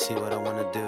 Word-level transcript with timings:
See 0.00 0.14
what 0.14 0.32
I 0.32 0.36
wanna 0.38 0.64
do. 0.72 0.80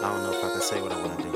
I 0.00 0.08
don't 0.08 0.22
know 0.22 0.32
if 0.32 0.42
I 0.42 0.48
can 0.52 0.62
say 0.62 0.80
what 0.80 0.90
I 0.90 1.00
wanna 1.02 1.22
do. 1.22 1.31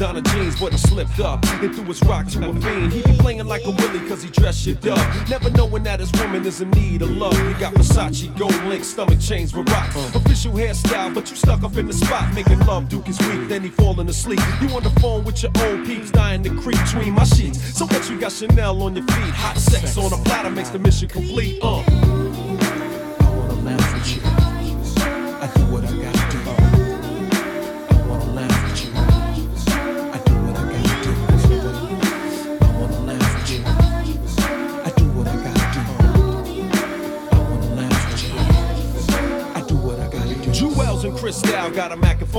With 0.00 0.24
jeans, 0.32 0.60
but 0.60 0.72
he 0.72 0.78
slipped 0.78 1.18
up 1.18 1.44
and 1.46 1.74
threw 1.74 1.84
his 1.84 2.00
rock 2.04 2.26
to 2.28 2.48
a 2.48 2.60
fiend. 2.60 2.92
He 2.92 3.02
be 3.02 3.16
playing 3.18 3.44
like 3.46 3.64
a 3.64 3.70
willy 3.70 4.08
cause 4.08 4.22
he 4.22 4.30
dressed 4.30 4.62
shit 4.62 4.86
up. 4.86 5.28
Never 5.28 5.50
knowing 5.50 5.82
that 5.84 5.98
his 5.98 6.12
woman 6.12 6.46
is 6.46 6.60
in 6.60 6.70
need 6.70 7.02
of 7.02 7.10
love. 7.10 7.36
He 7.36 7.54
got 7.54 7.74
Versace, 7.74 8.36
gold 8.38 8.54
link, 8.64 8.84
stomach 8.84 9.18
chains 9.18 9.52
with 9.52 9.68
rocks. 9.70 9.96
Official 10.14 10.52
hairstyle, 10.52 11.12
but 11.12 11.28
you 11.30 11.36
stuck 11.36 11.64
up 11.64 11.76
in 11.76 11.86
the 11.86 11.92
spot, 11.92 12.32
making 12.32 12.60
love. 12.60 12.88
Duke 12.88 13.08
is 13.08 13.18
weak, 13.28 13.48
then 13.48 13.62
he 13.62 13.70
falling 13.70 14.08
asleep. 14.08 14.40
You 14.62 14.68
on 14.68 14.84
the 14.84 14.94
phone 15.00 15.24
with 15.24 15.42
your 15.42 15.52
old 15.64 15.84
peeps, 15.84 16.12
dying 16.12 16.44
to 16.44 16.50
creep 16.50 16.78
between 16.84 17.14
my 17.14 17.24
sheets. 17.24 17.76
So 17.76 17.86
what 17.86 18.08
you 18.08 18.20
got 18.20 18.30
Chanel 18.30 18.80
on 18.82 18.94
your 18.94 19.04
feet? 19.04 19.34
Hot 19.34 19.56
sex 19.56 19.98
on 19.98 20.12
a 20.12 20.22
platter 20.24 20.50
makes 20.50 20.70
the 20.70 20.78
mission 20.78 21.08
complete. 21.08 21.58
Uh. 21.60 22.27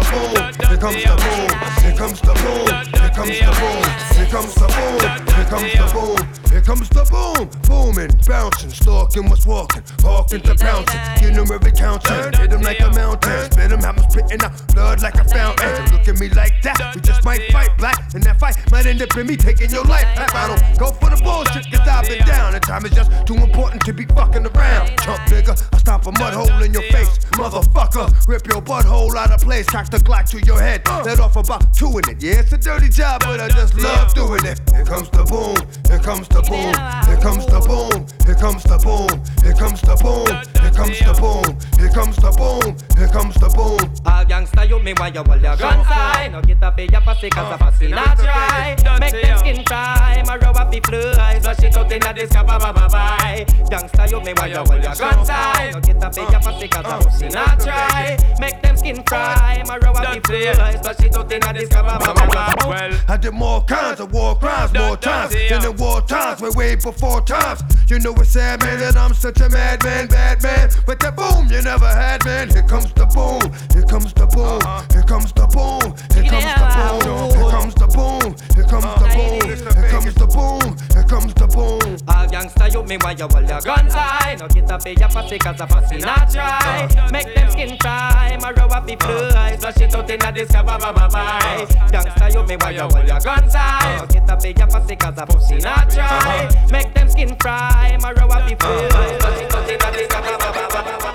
The 0.00 0.10
boom. 0.10 0.68
Here 0.68 0.78
comes 0.78 1.02
the 1.02 1.14
boom. 1.16 1.48
Here 1.82 1.96
comes 1.96 2.20
the 2.20 2.34
boom. 2.40 2.66
Here 2.96 3.10
comes 3.10 3.38
the 3.40 3.50
boom. 3.60 3.82
Here 4.16 4.26
comes 4.26 4.54
the 4.54 4.66
boom. 4.66 5.00
Here 5.34 5.44
comes 5.44 5.72
the 5.72 5.86
boom. 5.92 6.40
Here 6.50 6.60
comes 6.60 6.88
the 6.88 7.04
boom. 7.10 7.48
Booming, 7.68 8.10
bouncing, 8.26 8.70
stalking 8.70 9.28
what's 9.28 9.46
walking, 9.46 9.82
walking 10.02 10.40
to 10.42 10.54
bouncing. 10.54 11.00
Get 11.20 11.36
him 11.36 11.46
every 11.52 11.72
counter. 11.72 12.30
Hit 12.36 12.52
him 12.52 12.62
like 12.62 12.80
a 12.80 12.90
mountain. 12.90 13.50
Spit 13.50 13.72
him, 13.72 13.80
have 13.80 13.96
him 13.96 14.04
spitting 14.10 14.42
out 14.42 14.52
blood 14.74 15.02
like 15.02 15.14
a 15.14 15.24
fountain. 15.24 15.70
Look 15.92 16.08
at 16.08 16.18
me 16.18 16.28
like 16.30 16.60
that. 16.62 16.94
We 16.94 17.00
just 17.00 17.24
might 17.24 17.50
fight 17.52 17.76
black. 17.78 18.14
And 18.14 18.22
that 18.24 18.40
fight 18.40 18.56
might 18.70 18.86
end 18.86 19.02
up 19.02 19.16
in 19.16 19.26
me 19.26 19.36
taking 19.36 19.70
your 19.70 19.84
life. 19.84 20.06
I 20.16 20.48
don't 20.48 20.78
go 20.78 20.92
for 20.92 21.10
the 21.10 21.20
bullshit, 21.22 21.70
cause 21.70 21.86
I've 21.86 22.08
down. 22.26 22.54
And 22.54 22.62
time 22.62 22.84
is 22.84 22.92
just 22.92 23.10
too 23.26 23.36
important 23.36 23.84
to 23.84 23.92
be 23.92 24.04
fucking 24.06 24.46
around. 24.46 24.88
Chump 25.00 25.20
nigga, 25.30 25.54
I 25.72 25.78
stomp 25.78 26.06
a 26.06 26.12
mud 26.12 26.34
hole 26.34 26.62
in 26.62 26.72
your 26.72 26.82
face. 26.90 27.18
Motherfucker, 27.38 28.10
rip 28.26 28.46
your 28.46 28.62
butthole 28.62 29.14
out 29.16 29.30
of 29.30 29.40
place. 29.40 29.66
Cock 29.66 29.89
the 29.90 29.98
Glock 29.98 30.28
to 30.30 30.40
your 30.46 30.60
head. 30.60 30.82
Uh. 30.86 31.02
Let 31.04 31.20
off 31.20 31.36
about 31.36 31.74
two 31.74 31.98
in 31.98 32.08
it. 32.08 32.22
Yeah, 32.22 32.40
it's 32.40 32.52
a 32.52 32.58
dirty 32.58 32.88
job, 32.88 33.22
but 33.24 33.40
I 33.40 33.48
just 33.48 33.74
love 33.74 34.14
doing 34.14 34.44
it. 34.44 34.60
Here 34.70 34.84
comes 34.84 35.10
the 35.10 35.24
boom, 35.24 35.58
here 35.88 35.98
comes 35.98 36.28
the 36.28 36.42
boom, 36.42 36.74
here 37.06 37.18
comes 37.18 37.46
the 37.46 37.60
boom, 37.60 38.06
here 38.24 38.34
comes 38.34 38.62
the 38.62 38.78
boom, 38.78 39.10
here 39.42 39.54
comes 39.54 39.80
the 39.80 39.96
boom, 39.98 40.30
here 40.62 40.70
comes 40.70 40.98
the 41.00 41.14
boom, 41.18 41.58
here 41.78 41.90
comes 41.90 42.16
the 42.16 42.30
boom, 42.30 42.76
here 42.96 43.08
comes 43.08 43.34
the 43.34 43.48
boom. 43.50 43.80
All 44.06 44.24
gangsta, 44.24 44.68
you 44.68 44.78
me 44.78 44.94
want 44.94 45.14
you 45.14 45.22
all 45.22 45.36
your 45.36 45.56
guns 45.56 45.86
high. 45.86 46.28
Now 46.28 46.40
get 46.40 46.62
up 46.62 46.78
here, 46.78 47.00
pussy, 47.02 47.30
cause 47.30 47.50
the 47.50 47.64
pussy 47.64 47.92
uh, 47.92 47.96
not 47.96 48.16
dry. 48.16 48.76
Make 49.00 49.22
them 49.22 49.38
skin 49.38 49.64
dry, 49.64 50.22
my 50.26 50.36
rubber 50.36 50.70
be 50.70 50.80
fly. 50.80 51.40
Blush 51.42 51.62
it 51.62 51.76
out 51.76 51.90
in 51.90 52.00
the 52.00 52.12
disco, 52.12 52.44
bye 52.44 52.58
bye 52.58 52.72
bye 52.72 52.88
bye. 52.88 53.44
Gangsta, 53.66 54.10
you 54.10 54.20
me 54.20 54.32
want 54.38 54.50
you 54.50 54.58
all 54.58 54.78
your 54.78 54.94
guns 54.94 55.28
high. 55.28 55.70
Now 55.72 55.80
get 55.80 56.02
up 56.02 56.14
here, 56.14 56.40
pussy, 56.40 56.68
cause 56.68 56.86
the 56.86 56.96
pussy 57.04 57.28
not 57.28 57.60
uh, 57.60 57.64
dry. 57.64 58.16
Make 58.38 58.62
them 58.62 58.76
skin 58.76 59.02
dry, 59.04 59.62
my 59.66 59.79
row 59.82 59.92
up 59.92 60.22
the 60.22 60.28
feel. 60.28 60.54
Splash 60.54 61.00
it 61.00 61.16
out 61.16 61.32
in 61.32 61.42
a 61.42 61.52
disco 61.52 61.82
bye 61.82 61.98
bye 61.98 62.26
bye. 62.26 62.54
Well, 62.66 63.00
I 63.08 63.16
did 63.16 63.32
more 63.32 63.64
kinds 63.64 64.00
of 64.00 64.12
war 64.12 64.36
crimes, 64.38 64.72
more 64.72 64.96
times 64.96 65.32
than 65.32 65.64
in 65.64 65.76
war 65.76 66.00
times. 66.02 66.40
Way, 66.40 66.50
way 66.54 66.74
before 66.76 67.20
times. 67.22 67.62
You 67.88 67.98
know 67.98 68.14
it's 68.14 68.30
sad, 68.30 68.62
man, 68.62 68.78
that 68.78 68.96
I'm 68.96 69.14
such 69.14 69.40
a 69.40 69.48
madman, 69.48 70.06
bad 70.06 70.42
man. 70.42 70.70
But 70.86 71.00
that 71.00 71.16
boom, 71.16 71.50
you 71.50 71.60
never 71.62 71.88
had, 71.88 72.24
man. 72.24 72.48
Here 72.50 72.62
comes 72.62 72.92
the 72.92 73.06
boom, 73.06 73.42
here 73.74 73.82
comes 73.82 74.12
the 74.14 74.26
boom, 74.26 74.60
here 74.92 75.02
comes 75.02 75.32
the 75.32 75.46
boom, 75.50 75.94
here 76.14 76.22
comes 76.22 76.54
the 76.54 76.66
boom, 76.70 77.00
here 77.34 77.50
comes 77.50 77.74
the 77.74 77.86
uh-huh. 77.86 78.20
boom, 78.22 78.30
here 78.54 78.64
comes 78.70 78.94
the 78.94 79.06
boom, 79.10 79.40
here 79.74 79.90
comes 79.90 80.14
the 80.14 80.26
boom, 80.26 80.76
here 80.94 81.04
comes 81.04 81.34
the 81.34 81.46
boom. 81.46 81.80
All 82.06 82.26
gangsta, 82.26 82.72
you 82.72 82.82
me 82.84 82.96
while 83.02 83.14
you 83.14 83.26
hold 83.26 83.48
your 83.48 83.60
gun 83.60 83.88
tight. 83.88 84.38
No 84.38 84.48
get 84.48 84.70
a 84.70 84.78
big 84.78 85.02
up 85.02 85.16
a 85.16 85.38
cause 85.38 85.60
I'm 85.60 85.68
pussy 85.68 85.98
not 85.98 86.30
try. 86.30 86.86
Make 87.10 87.34
them 87.34 87.50
skin 87.50 87.76
fry. 87.80 88.38
My 88.40 88.52
row 88.52 88.68
up 88.68 88.86
the 88.86 88.96
fly. 88.96 89.56
Splash 89.70 89.88
it 89.88 89.94
out 89.94 90.10
in 90.10 90.22
a 90.22 90.32
disco 90.32 90.62
bye 90.64 90.78
bye 90.78 90.92
bye 90.92 91.08
bye. 91.08 91.66
Gangsta, 91.92 92.32
you 92.32 92.42
me 92.46 92.56
while 92.56 92.72
you 92.72 92.80
hold 92.80 93.06
your 93.06 93.20
gun 93.20 93.48
tight. 93.48 93.98
No 94.00 94.06
get 94.06 94.28
a 94.28 94.36
big 94.36 94.60
up 94.60 94.74
a 94.74 94.96
cause 94.96 95.18
I'm 95.18 95.26
pussy 95.28 95.56
not 95.58 95.90
try. 95.90 96.66
Make 96.72 96.92
them 96.94 97.08
skin 97.08 97.36
fry. 97.40 97.96
My 98.00 98.12
row 98.12 98.28
up 98.28 98.48
the 98.48 98.56
fly. 98.56 98.88
Splash 98.88 99.40
it 99.42 99.54
out 99.54 99.70
in 99.70 99.80
a 99.80 99.96
disco 99.96 100.20
bye 100.20 100.36
bye 100.38 100.52
bye 100.52 100.68
bye 100.68 100.98
bye. 100.98 101.09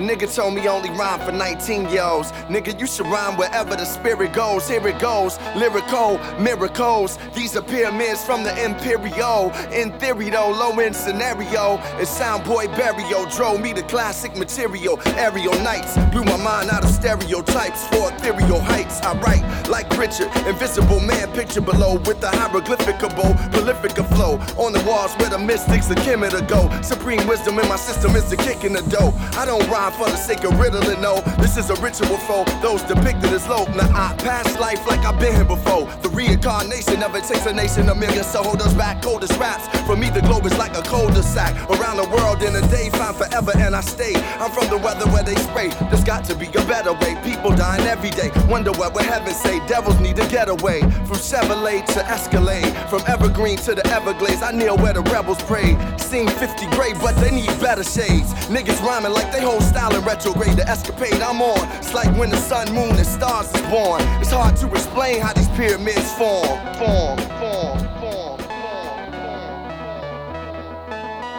A 0.00 0.02
nigga 0.02 0.34
told 0.34 0.54
me 0.54 0.66
only 0.66 0.88
rhyme 0.88 1.20
for 1.20 1.30
19 1.30 1.90
year 1.90 2.02
olds. 2.02 2.32
Nigga, 2.48 2.80
you 2.80 2.86
should 2.86 3.06
rhyme 3.08 3.36
wherever 3.36 3.76
the 3.76 3.84
spirit 3.84 4.32
goes. 4.32 4.66
Here 4.66 4.88
it 4.88 4.98
goes. 4.98 5.38
Lyrical 5.54 6.18
miracles. 6.40 7.18
These 7.34 7.54
are 7.54 7.60
pyramids 7.60 8.24
from 8.24 8.42
the 8.42 8.64
Imperial. 8.64 9.50
In 9.70 9.92
theory, 9.98 10.30
though, 10.30 10.52
low 10.52 10.72
end 10.80 10.96
scenario. 10.96 11.76
And 12.00 12.08
Soundboy 12.08 12.74
Barrio 12.78 13.28
drove 13.28 13.60
me 13.60 13.74
to 13.74 13.82
classic 13.82 14.34
material. 14.38 14.98
Aerial 15.18 15.52
nights 15.60 15.98
blew 16.10 16.24
my 16.24 16.38
mind 16.38 16.70
out 16.70 16.82
of 16.82 16.88
stereotypes 16.88 17.86
for 17.88 18.10
ethereal 18.10 18.60
heights. 18.60 19.02
I 19.02 19.12
write 19.20 19.68
like 19.68 19.90
Richard, 19.98 20.34
invisible 20.46 21.00
man 21.00 21.30
picture 21.32 21.60
below 21.60 21.96
with 22.06 22.22
the 22.22 22.28
hieroglyphicable, 22.28 23.52
prolific 23.52 23.92
flow. 24.16 24.40
On 24.56 24.72
the 24.72 24.82
walls 24.88 25.12
where 25.16 25.28
the 25.28 25.38
mystics 25.38 25.90
are 25.90 25.94
to 25.94 26.46
go. 26.48 26.70
Supreme 26.80 27.26
wisdom 27.26 27.58
in 27.58 27.68
my 27.68 27.76
system 27.76 28.16
is 28.16 28.30
the 28.30 28.36
kick 28.38 28.64
in 28.64 28.72
the 28.72 28.82
dough. 28.82 29.12
I 29.36 29.44
don't 29.44 29.68
rhyme 29.68 29.89
for 29.92 30.08
the 30.08 30.16
sake 30.16 30.44
of 30.44 30.58
riddling, 30.58 31.00
no. 31.00 31.20
This 31.38 31.56
is 31.56 31.70
a 31.70 31.74
ritual 31.76 32.18
for 32.18 32.44
those 32.62 32.82
depicted 32.82 33.32
as 33.32 33.46
low. 33.48 33.64
Now 33.76 33.88
I 33.94 34.14
pass 34.18 34.58
life 34.58 34.86
like 34.86 35.00
I've 35.00 35.18
been 35.18 35.34
here 35.34 35.44
before. 35.44 35.86
The 36.02 36.08
reincarnation 36.08 37.00
never 37.00 37.20
takes 37.20 37.46
a 37.46 37.52
nation, 37.52 37.88
a 37.88 37.94
million 37.94 38.24
so 38.24 38.42
hold 38.42 38.60
us 38.62 38.74
back, 38.74 39.02
coldest 39.02 39.38
raps. 39.38 39.66
For 39.86 39.96
me, 39.96 40.10
the 40.10 40.20
globe 40.22 40.46
is 40.46 40.56
like 40.58 40.76
a 40.76 40.82
cul-de-sac. 40.82 41.54
Around 41.70 41.96
the 41.96 42.08
world 42.08 42.42
in 42.42 42.54
a 42.54 42.64
day, 42.68 42.90
find 42.90 43.16
forever, 43.16 43.52
and 43.56 43.74
I 43.74 43.80
stay. 43.80 44.14
I'm 44.38 44.50
from 44.50 44.68
the 44.68 44.78
weather 44.78 45.06
where 45.10 45.22
they 45.22 45.34
spray. 45.36 45.68
There's 45.88 46.04
got 46.04 46.24
to 46.26 46.34
be 46.34 46.46
a 46.46 46.64
better 46.68 46.92
way. 46.92 47.16
People 47.24 47.50
dying 47.50 47.86
every 47.86 48.10
day. 48.10 48.30
Wonder 48.48 48.72
what 48.72 48.94
would 48.94 49.04
heaven 49.04 49.34
say? 49.34 49.64
Devils 49.66 49.98
need 50.00 50.16
to 50.16 50.26
get 50.28 50.48
away. 50.48 50.80
From 51.08 51.18
Chevrolet 51.18 51.84
to 51.94 52.06
Escalade. 52.06 52.72
From 52.88 53.02
Evergreen 53.06 53.56
to 53.58 53.74
the 53.74 53.86
Everglades. 53.88 54.42
I 54.42 54.52
kneel 54.52 54.76
where 54.76 54.92
the 54.92 55.02
rebels 55.02 55.42
pray. 55.44 55.76
Seen 55.98 56.28
50 56.28 56.66
gray, 56.76 56.92
but 56.94 57.16
they 57.16 57.30
need 57.30 57.52
better 57.60 57.84
shades. 57.84 58.32
Niggas 58.46 58.80
rhyming 58.82 59.12
like 59.12 59.32
they 59.32 59.40
whole 59.40 59.60
style 59.60 59.79
in 59.88 60.04
retrograde. 60.04 60.56
The 60.56 60.68
escapade 60.68 61.20
I'm 61.22 61.40
on. 61.40 61.66
It's 61.78 61.94
like 61.94 62.14
when 62.16 62.30
the 62.30 62.36
sun, 62.36 62.72
moon, 62.74 62.90
and 62.90 63.06
stars 63.06 63.52
is 63.54 63.62
born. 63.70 64.02
It's 64.20 64.30
hard 64.30 64.56
to 64.56 64.68
explain 64.68 65.20
how 65.20 65.32
these 65.32 65.48
pyramids 65.50 66.12
form. 66.12 66.58
Form, 66.76 67.18
form, 67.40 67.78
form. 68.00 68.38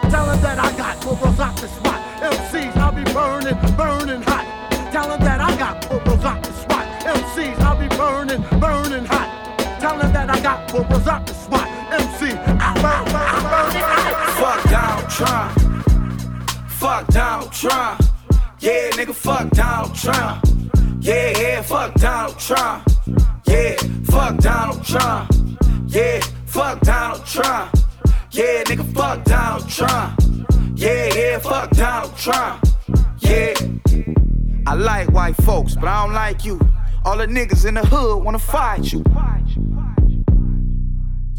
Tell 0.10 0.26
them 0.26 0.42
that 0.42 0.58
I 0.60 0.76
got 0.76 1.00
corporals 1.02 1.40
off 1.40 1.62
the 1.62 1.68
spot. 1.68 2.02
MCs, 2.22 2.76
I'll 2.78 2.92
be 2.92 3.04
burning, 3.14 3.58
burning 3.78 4.22
hot. 4.24 4.46
Tell 4.92 5.08
them 5.08 5.22
that 5.22 5.40
I 5.40 5.56
got 5.58 5.88
corporals 5.88 6.26
off 6.26 6.42
the 6.42 6.54
spot. 6.54 6.86
MCs, 7.06 7.60
I'll 7.60 7.78
be 7.80 7.88
burning, 7.96 8.42
burning 8.60 9.06
hot. 9.06 9.30
Tell 9.80 9.98
them 9.98 10.12
that 10.14 10.30
I 10.30 10.40
got 10.42 10.70
corporals 10.70 11.08
off 11.08 11.26
the 11.26 11.34
spot. 11.34 11.68
MC, 11.92 12.38
I 12.38 12.74
burn, 12.82 13.04
burn, 13.12 13.42
burning 13.52 13.84
hot. 13.84 14.12
Fuck 14.40 14.62
Donald 14.70 15.10
Trump. 15.10 16.70
Fuck 16.70 17.08
Donald 17.08 17.52
Trump. 17.52 18.11
Yeah, 18.62 18.92
nigga, 18.92 19.16
fuck 19.16 19.50
Donald 19.50 19.96
Trump. 19.96 20.46
Yeah, 21.00 21.36
yeah, 21.40 21.62
fuck 21.64 21.96
Donald 21.96 22.38
Trump. 22.38 22.88
Yeah, 23.48 23.76
fuck 24.04 24.38
Donald 24.38 24.86
Trump. 24.86 25.32
Yeah, 25.88 26.20
fuck 26.46 26.80
Donald 26.82 27.26
Trump. 27.26 27.76
Yeah, 28.30 28.64
nigga, 28.66 28.94
fuck 28.94 29.24
Donald 29.24 29.68
Trump. 29.68 30.22
Yeah, 30.76 31.10
yeah, 31.16 31.40
fuck 31.40 31.72
Donald 31.72 32.16
Trump. 32.16 32.64
Yeah. 33.18 33.56
I 34.68 34.76
like 34.76 35.10
white 35.12 35.38
folks, 35.38 35.74
but 35.74 35.86
I 35.86 36.06
don't 36.06 36.14
like 36.14 36.46
you. 36.46 36.60
All 37.04 37.18
the 37.18 37.26
niggas 37.26 37.66
in 37.66 37.74
the 37.74 37.82
hood 37.82 38.24
wanna 38.24 38.38
fight 38.38 38.94
you. 38.94 39.04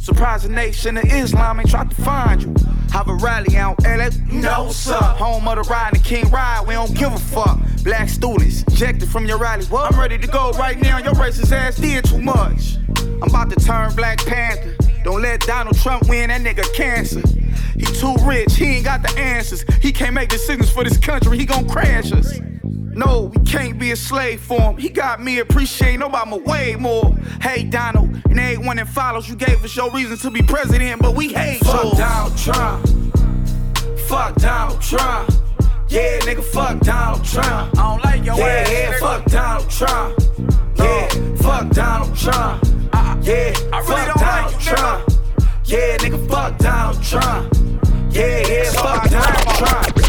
Surprise 0.02 0.43
the 0.43 0.49
nation 0.49 0.96
of 0.96 1.04
Islam 1.04 1.60
ain't 1.60 1.70
tried 1.70 1.88
to 1.88 2.02
find 2.02 2.43
you. 2.43 2.52
Have 2.90 3.06
a 3.06 3.14
rally 3.14 3.56
out 3.56 3.81
LA, 3.84 4.10
what's 4.64 4.88
up. 4.88 5.16
Home 5.19 5.46
of 5.46 5.54
the 5.54 5.70
ride 5.70 5.94
and 5.94 6.02
King 6.02 6.28
Ride, 6.28 6.64
we 6.66 6.75
don't 6.75 6.93
give 6.93 7.12
a 7.12 7.19
fuck. 7.20 7.60
Black 7.84 8.08
students, 8.08 8.62
ejected 8.62 9.08
from 9.08 9.26
your 9.26 9.38
rally. 9.38 9.64
What? 9.66 9.93
I'm 9.93 10.00
ready 10.00 10.19
to 10.19 10.26
go 10.26 10.50
right 10.58 10.76
now, 10.76 10.99
your 10.99 11.12
racist 11.12 11.52
ass 11.52 11.76
did 11.76 12.04
too 12.04 12.20
much. 12.20 12.78
I'm 12.99 13.28
about 13.28 13.50
to 13.50 13.64
turn 13.64 13.94
Black 13.94 14.19
Panther. 14.26 14.75
Don't 15.04 15.22
let 15.22 15.38
Donald 15.43 15.78
Trump 15.78 16.08
win, 16.08 16.31
that 16.31 16.40
nigga 16.40 16.64
cancer. 16.75 17.22
He 17.76 17.84
too 17.84 18.16
rich, 18.25 18.56
he 18.56 18.78
ain't 18.78 18.84
got 18.84 19.04
the 19.04 19.16
answers. 19.16 19.64
He 19.81 19.93
can't 19.93 20.14
make 20.14 20.31
decisions 20.31 20.69
for 20.69 20.82
this 20.82 20.99
country, 20.99 21.38
he 21.38 21.46
gon' 21.46 21.69
crash 21.69 22.10
us. 22.10 22.40
No, 22.94 23.32
we 23.34 23.42
can't 23.44 23.78
be 23.78 23.92
a 23.92 23.96
slave 23.96 24.40
for 24.40 24.60
him. 24.60 24.76
He 24.76 24.88
got 24.88 25.22
me 25.22 25.38
appreciating 25.38 26.00
Obama 26.00 26.42
way 26.44 26.76
more. 26.76 27.16
Hey, 27.40 27.64
Donald, 27.64 28.10
and 28.26 28.38
everyone 28.38 28.76
that 28.76 28.88
follows, 28.88 29.28
you 29.28 29.34
gave 29.34 29.64
us 29.64 29.74
your 29.74 29.90
reason 29.90 30.18
to 30.18 30.30
be 30.30 30.42
president, 30.42 31.00
but 31.00 31.14
we 31.14 31.32
hate 31.32 31.60
Fuck. 31.64 31.96
Donald 31.96 32.36
Trump. 32.36 32.86
Fuck 34.08 34.34
Donald 34.37 34.82
Trump. 34.82 35.30
Yeah, 35.88 36.18
nigga, 36.20 36.44
fuck 36.44 36.80
Donald 36.80 37.25
Trump. 37.25 37.78
I 37.78 37.82
don't 37.82 38.04
like 38.04 38.25
your 38.25 38.37
yeah, 38.37 38.44
ass. 38.44 38.70
Yeah, 38.70 38.99
fuck 38.99 39.25
Donald 39.26 39.70
Trump. 39.70 40.18
Yeah, 40.76 41.08
fuck 41.37 41.70
Donald 41.70 42.16
Trump. 42.16 42.64
Uh-uh. 42.92 43.20
Yeah, 43.22 43.54
I 43.72 43.80
really 43.80 43.84
fuck 43.84 44.06
don't 44.06 44.18
Donald 44.18 44.52
like 44.52 44.64
you, 44.64 44.76
Trump. 44.76 45.12
Yeah, 45.64 45.96
nigga, 45.96 46.28
fuck 46.28 46.58
Donald 46.58 47.02
Trump. 47.02 47.54
Yeah, 48.14 48.46
yeah, 48.46 48.70
fuck 48.72 49.11
Donald 49.11 49.49
Trump. 49.56 50.02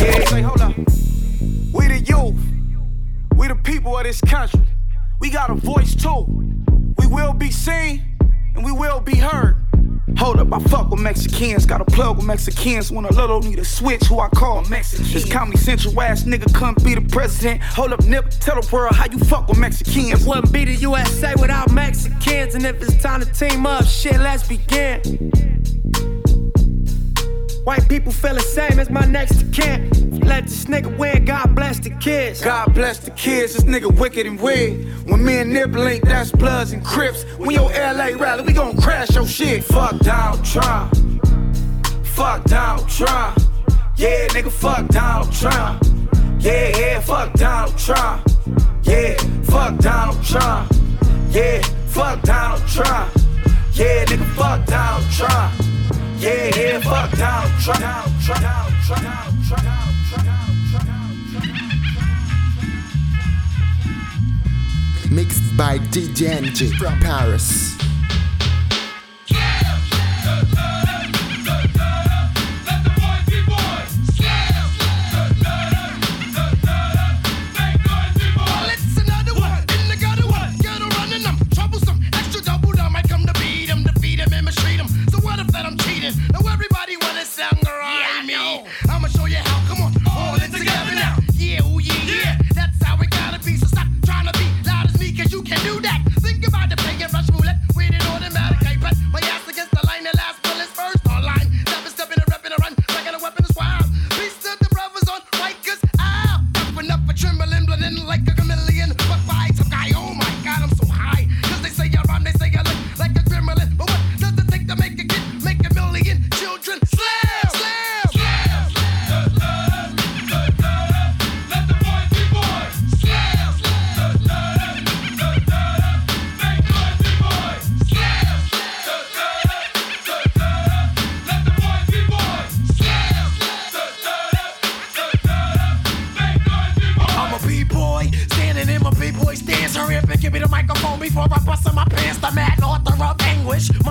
Yeah. 0.00 0.40
Hold 0.42 0.60
up. 0.60 0.79
We 1.72 1.88
the 1.88 2.00
youth. 2.00 2.36
We 3.36 3.48
the 3.48 3.54
people 3.54 3.96
of 3.96 4.04
this 4.04 4.20
country. 4.20 4.60
We 5.20 5.30
got 5.30 5.50
a 5.50 5.54
voice 5.54 5.94
too. 5.94 6.24
We 6.98 7.06
will 7.06 7.32
be 7.32 7.50
seen 7.50 8.02
and 8.54 8.64
we 8.64 8.72
will 8.72 9.00
be 9.00 9.16
heard. 9.16 9.56
Hold 10.18 10.38
up, 10.38 10.52
I 10.52 10.58
fuck 10.68 10.90
with 10.90 11.00
Mexicans. 11.00 11.64
Got 11.66 11.80
a 11.80 11.84
plug 11.84 12.16
with 12.16 12.26
Mexicans. 12.26 12.90
When 12.90 13.04
a 13.04 13.12
little 13.12 13.40
need 13.40 13.58
a 13.58 13.64
switch, 13.64 14.02
who 14.02 14.18
I 14.18 14.28
call 14.28 14.64
Mexican. 14.64 15.06
This 15.12 15.30
Comedy 15.30 15.56
Central 15.58 15.98
ass 16.00 16.24
nigga 16.24 16.52
couldn't 16.52 16.84
be 16.84 16.94
the 16.94 17.02
president. 17.02 17.62
Hold 17.62 17.92
up, 17.92 18.04
Nip, 18.04 18.28
tell 18.30 18.60
the 18.60 18.68
world 18.70 18.94
how 18.94 19.06
you 19.06 19.18
fuck 19.18 19.48
with 19.48 19.58
Mexicans. 19.58 20.22
It 20.22 20.28
Wouldn't 20.28 20.52
be 20.52 20.64
the 20.64 20.74
USA 20.74 21.34
without 21.40 21.70
Mexicans. 21.70 22.54
And 22.54 22.66
if 22.66 22.82
it's 22.82 23.00
time 23.02 23.20
to 23.20 23.26
team 23.32 23.64
up, 23.64 23.84
shit, 23.84 24.18
let's 24.18 24.46
begin. 24.46 25.49
White 27.64 27.88
people 27.88 28.10
feel 28.10 28.34
the 28.34 28.40
same 28.40 28.78
as 28.78 28.88
my 28.88 29.04
next 29.04 29.52
kin. 29.52 29.90
Let 30.20 30.44
this 30.44 30.64
nigga 30.64 30.96
win, 30.96 31.26
God 31.26 31.54
bless 31.54 31.78
the 31.78 31.90
kids. 31.90 32.40
God 32.40 32.72
bless 32.72 32.98
the 32.98 33.10
kids, 33.10 33.54
this 33.54 33.64
nigga 33.64 33.94
wicked 33.98 34.26
and 34.26 34.40
weird. 34.40 34.86
When 35.06 35.22
me 35.24 35.40
and 35.40 35.52
Nip 35.52 35.72
link, 35.72 36.04
that's 36.04 36.32
Bloods 36.32 36.72
and 36.72 36.84
Crips. 36.84 37.24
When 37.36 37.50
your 37.50 37.70
LA 37.70 38.16
rally, 38.18 38.44
we 38.44 38.52
gon' 38.54 38.80
crash 38.80 39.14
your 39.14 39.26
shit. 39.26 39.62
Fuck 39.64 39.98
Donald 39.98 40.44
Trump. 40.44 40.94
Fuck 42.06 42.44
Donald 42.44 42.88
Trump. 42.88 43.38
Yeah, 43.96 44.28
nigga, 44.28 44.50
fuck 44.50 44.88
Donald 44.88 45.32
Trump. 45.32 45.82
Yeah, 46.38 46.78
yeah, 46.78 47.00
fuck 47.00 47.34
Donald 47.34 47.76
Trump. 47.76 48.26
Yeah, 48.84 49.16
fuck 49.44 49.78
Donald 49.78 50.24
Trump. 50.24 50.72
Yeah, 51.30 51.60
fuck 51.88 52.22
Donald 52.22 52.66
Trump. 52.66 53.12
Yeah, 53.74 54.04
nigga, 54.06 54.26
fuck 54.34 54.64
Donald 54.64 55.10
Trump. 55.10 55.69
Yeah, 56.20 56.54
yeah, 56.54 56.80
fuck 56.80 57.10
Donald 57.16 57.50
Trump. 57.62 57.80
Donald 57.80 58.12
Trump. 58.20 58.42
Donald 58.42 58.74
Trump. 58.84 59.64
Donald 59.64 59.94
Trump. 60.10 60.84
Donald. 60.84 61.16
Mixed 65.10 65.56
by 65.56 65.78
DJ 65.78 66.42
from 66.76 67.00
Paris. 67.00 67.89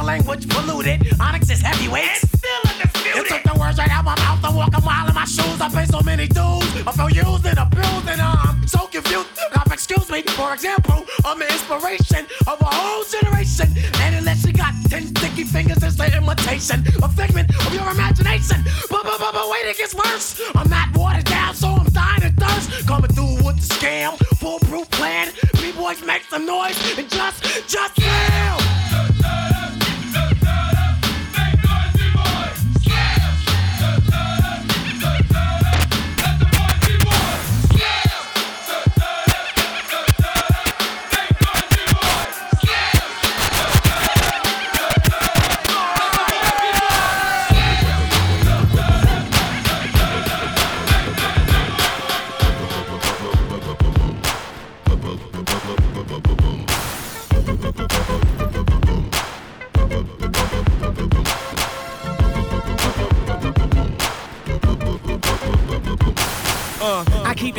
Language 0.04 0.50
polluted. 0.50 1.00
Onyx 1.20 1.50
is 1.50 1.62
heavyweight. 1.62 2.18
still 2.18 2.62
undisputed. 2.72 3.22
It 3.22 3.28
took 3.28 3.44
the 3.44 3.60
words 3.60 3.78
right 3.78 3.92
out 3.92 4.06
my 4.06 4.16
mouth 4.16 4.42
to 4.42 4.52
walk 4.56 4.74
a 4.76 4.82
mile 4.82 5.08
in 5.08 5.14
my 5.14 5.26
shoes. 5.26 5.62
I 5.62 5.70
pay 5.70 5.86
so 5.86 6.02
many 6.02 6.28
dues. 6.28 6.66
I 6.88 6.92
feel 6.98 7.10
used 7.10 7.46
and 7.46 7.60
abused 7.60 8.08
and 8.10 8.22
I'm 8.22 8.68
so 8.68 8.88
confused. 8.88 9.30
Now, 9.54 9.64
excuse 9.72 10.10
me, 10.10 10.22
for 10.40 10.54
example, 10.54 11.06
I'm 11.26 11.38
the 11.40 11.46
inspiration 11.46 12.26
of 12.48 12.58
a 12.62 12.66
whole 12.66 13.04
generation. 13.06 13.68
And 14.02 14.16
unless 14.16 14.46
you 14.46 14.54
got 14.54 14.74
ten 14.90 15.04
sticky 15.16 15.44
fingers, 15.44 15.84
it's 15.84 15.96
the 15.96 16.08
imitation, 16.18 16.84
a 17.04 17.10
figment 17.10 17.50
of 17.66 17.74
your 17.74 17.90
imagination. 17.92 18.64
But, 18.90 19.04
but, 19.04 19.20
but, 19.20 19.34
but 19.34 19.50
wait, 19.52 19.66
it 19.70 19.78
gets 19.78 19.94
worse. 19.94 20.42
I'm 20.56 20.70
not 20.70 20.96
watered 20.96 21.26
down, 21.26 21.54
so 21.54 21.68
I'm 21.70 21.90
dying 21.94 22.24
of 22.24 22.34
thirst. 22.36 22.88
Coming 22.88 23.12
through 23.12 23.46
with 23.46 23.58
the 23.62 23.68
scam, 23.76 24.18
foolproof 24.42 24.90
plan. 24.92 25.30
B-boys 25.62 26.04
make 26.04 26.24
some 26.24 26.46
noise 26.46 26.78
and 26.98 27.10
just, 27.10 27.44
just 27.68 27.98
yell. 28.00 28.19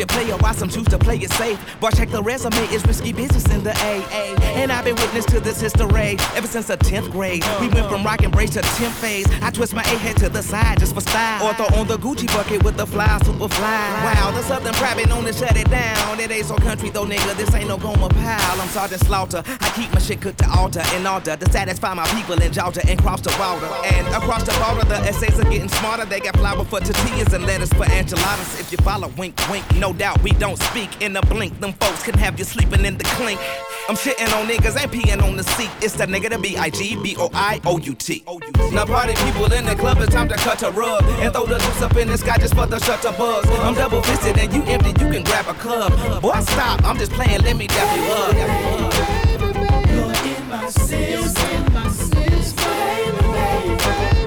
your 0.00 0.10
player, 0.20 0.36
why 0.38 0.52
some 0.52 0.68
choose 0.68 0.86
to 0.88 0.98
play 0.98 1.16
it 1.16 1.32
safe. 1.32 1.58
But 1.80 1.96
check 1.96 2.10
the 2.10 2.22
resume, 2.22 2.56
it's 2.74 2.86
risky 2.86 3.12
business 3.12 3.44
in 3.54 3.62
the 3.64 3.72
AA. 3.72 4.36
And 4.60 4.70
I've 4.70 4.84
been 4.84 4.96
witness 4.96 5.24
to 5.26 5.40
this 5.40 5.60
history 5.60 6.16
ever 6.36 6.46
since 6.46 6.66
the 6.66 6.76
10th 6.76 7.10
grade. 7.10 7.44
We 7.60 7.68
went 7.68 7.88
from 7.88 8.04
rock 8.04 8.22
and 8.22 8.32
brace 8.32 8.50
to 8.50 8.60
10th 8.60 8.96
phase. 9.00 9.26
I 9.42 9.50
twist 9.50 9.74
my 9.74 9.82
A 9.82 9.96
head 10.04 10.16
to 10.18 10.28
the 10.28 10.42
side 10.42 10.78
just 10.78 10.94
for 10.94 11.00
style. 11.00 11.46
Or 11.46 11.54
throw 11.54 11.78
on 11.78 11.86
the 11.86 11.96
Gucci 11.96 12.26
bucket 12.28 12.62
with 12.62 12.76
the 12.76 12.86
fly, 12.86 13.18
super 13.24 13.48
fly. 13.48 13.80
Wow, 14.04 14.30
the 14.32 14.42
Southern 14.42 14.74
private 14.74 15.08
known 15.08 15.24
to 15.24 15.32
shut 15.32 15.56
it 15.56 15.70
down. 15.70 16.20
It 16.20 16.30
ain't 16.30 16.46
so 16.46 16.56
country 16.56 16.90
though, 16.90 17.06
nigga. 17.06 17.36
This 17.36 17.54
ain't 17.54 17.68
no 17.68 17.78
Goma 17.78 18.10
pile. 18.10 18.60
I'm 18.60 18.68
Sergeant 18.68 19.02
Slaughter. 19.04 19.42
I 19.60 19.70
keep 19.70 19.92
my 19.92 20.00
shit 20.00 20.20
cooked 20.20 20.38
to 20.38 20.50
altar 20.50 20.82
in 20.96 21.06
order 21.06 21.36
to 21.36 21.52
satisfy 21.52 21.94
my 21.94 22.06
people 22.08 22.40
in 22.42 22.52
Georgia 22.52 22.82
and 22.86 23.00
cross 23.00 23.20
the 23.20 23.34
water. 23.38 23.66
And 23.94 24.06
across 24.08 24.42
the 24.42 24.52
border, 24.62 24.86
the 24.86 24.96
essays 25.08 25.38
are 25.38 25.50
getting 25.50 25.68
smarter. 25.68 26.04
They 26.04 26.20
got 26.20 26.36
flour 26.36 26.64
for 26.64 26.80
tortillas 26.80 27.32
and 27.32 27.46
lettuce 27.46 27.72
for 27.72 27.84
enchiladas. 27.84 28.60
If 28.60 28.72
you 28.72 28.78
follow, 28.78 29.08
wink, 29.16 29.34
wink. 29.48 29.64
No 29.76 29.92
doubt 29.92 30.10
we 30.23 30.33
don't 30.33 30.59
speak 30.59 31.02
in 31.02 31.17
a 31.17 31.23
blink. 31.23 31.59
Them 31.61 31.73
folks 31.75 32.02
can 32.02 32.14
have 32.19 32.38
you 32.38 32.45
sleeping 32.45 32.85
in 32.85 32.97
the 32.97 33.05
clink. 33.05 33.40
I'm 33.88 33.97
shitting 33.97 34.33
on 34.38 34.47
niggas, 34.47 34.81
ain't 34.81 34.93
peeing 34.93 35.23
on 35.23 35.37
the 35.37 35.43
seat. 35.43 35.71
It's 35.83 35.95
that 35.95 36.09
nigga, 36.09 36.31
the 36.31 36.38
B-I-G-B-O-I-O-U-T. 36.38 38.25
Now 38.73 38.85
party 38.87 39.14
people 39.25 39.52
in 39.52 39.64
the 39.64 39.75
club, 39.75 39.99
it's 39.99 40.14
time 40.14 40.29
to 40.29 40.37
cut 40.37 40.62
a 40.62 40.71
rug 40.71 41.02
and 41.05 41.33
throw 41.33 41.47
the 41.47 41.55
loose 41.55 41.83
up 41.83 41.97
in 41.97 42.09
the 42.09 42.19
sky 42.19 42.38
just 42.38 42.55
for 42.55 42.67
the 42.67 42.79
shutter 42.79 43.12
buzz. 43.12 43.45
I'm 43.61 43.75
double 43.75 44.02
fisted 44.02 44.38
and 44.38 44.52
you 44.52 44.62
empty, 44.64 44.90
you 44.90 45.11
can 45.11 45.25
grab 45.25 45.47
a 45.49 45.55
club. 45.55 45.93
Boy, 46.23 46.38
stop, 46.40 46.85
I'm 46.85 46.99
just 46.99 47.12
playing, 47.12 47.43
let 47.43 47.57
me 47.57 47.67
dap 47.67 47.97
you 47.97 48.05
up. 48.12 48.35
You're 49.90 50.12
in 50.37 50.49
my 50.49 50.69
system, 50.69 51.73
my 51.73 51.88
Why? 53.81 54.19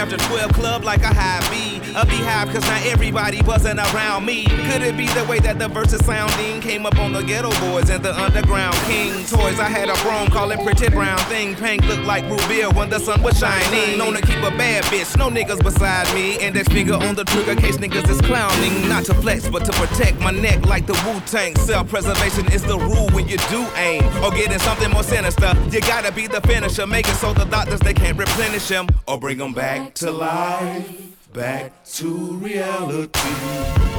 After 0.00 0.16
12 0.16 0.52
club 0.54 0.82
like 0.82 1.02
a 1.02 1.12
high 1.12 1.40
B. 1.50 1.78
A 1.94 2.06
beehive, 2.06 2.48
cause 2.50 2.62
not 2.62 2.86
everybody 2.86 3.42
wasn't 3.42 3.80
around 3.80 4.24
me. 4.24 4.44
Could 4.44 4.80
it 4.80 4.96
be 4.96 5.06
the 5.08 5.24
way 5.24 5.40
that 5.40 5.58
the 5.58 5.68
verses 5.68 6.02
sounding 6.06 6.60
came 6.60 6.86
up 6.86 6.96
on 6.98 7.12
the 7.12 7.20
ghetto 7.20 7.50
boys 7.60 7.90
and 7.90 8.02
the 8.02 8.14
underground 8.18 8.76
king 8.86 9.12
toys? 9.26 9.58
I 9.58 9.68
had 9.68 9.88
a 9.88 9.94
chrome 9.96 10.28
call 10.28 10.52
it 10.52 10.60
pretty 10.60 10.88
brown 10.88 11.18
thing. 11.28 11.56
Pink 11.56 11.84
looked 11.86 12.04
like 12.04 12.24
Rubia 12.30 12.70
when 12.70 12.88
the 12.88 13.00
sun 13.00 13.22
was 13.22 13.38
shining. 13.38 13.98
Known 13.98 14.14
to 14.14 14.22
keep 14.22 14.38
a 14.38 14.50
bad 14.56 14.84
bitch, 14.84 15.18
no 15.18 15.28
niggas 15.28 15.62
beside 15.62 16.06
me. 16.14 16.34
and 16.34 16.56
Index 16.56 16.68
finger 16.68 16.94
on 16.94 17.16
the 17.16 17.24
trigger 17.24 17.56
case 17.56 17.76
niggas 17.76 18.08
is 18.08 18.20
clowning. 18.22 18.88
Not 18.88 19.04
to 19.06 19.14
flex, 19.14 19.48
but 19.48 19.64
to 19.64 19.72
protect 19.72 20.18
my 20.20 20.30
neck 20.30 20.64
like 20.64 20.86
the 20.86 20.94
Wu 21.04 21.20
Tang. 21.26 21.56
Self 21.56 21.88
preservation 21.88 22.50
is 22.52 22.62
the 22.62 22.78
rule 22.78 23.10
when 23.10 23.28
you 23.28 23.36
do 23.50 23.66
aim. 23.76 24.04
Or 24.24 24.30
getting 24.30 24.60
something 24.60 24.90
more 24.92 25.02
sinister. 25.02 25.52
You 25.70 25.80
gotta 25.80 26.12
be 26.12 26.28
the 26.28 26.40
finisher. 26.42 26.86
Make 26.86 27.08
it 27.08 27.16
so 27.16 27.34
the 27.34 27.44
doctors 27.46 27.80
they 27.80 27.94
can't 27.94 28.16
replenish 28.16 28.68
him 28.68 28.88
or 29.08 29.18
bring 29.18 29.38
him 29.38 29.52
back 29.52 29.89
to 29.96 30.10
life. 30.10 31.32
Back 31.32 31.84
to 31.84 32.08
reality. 32.38 33.20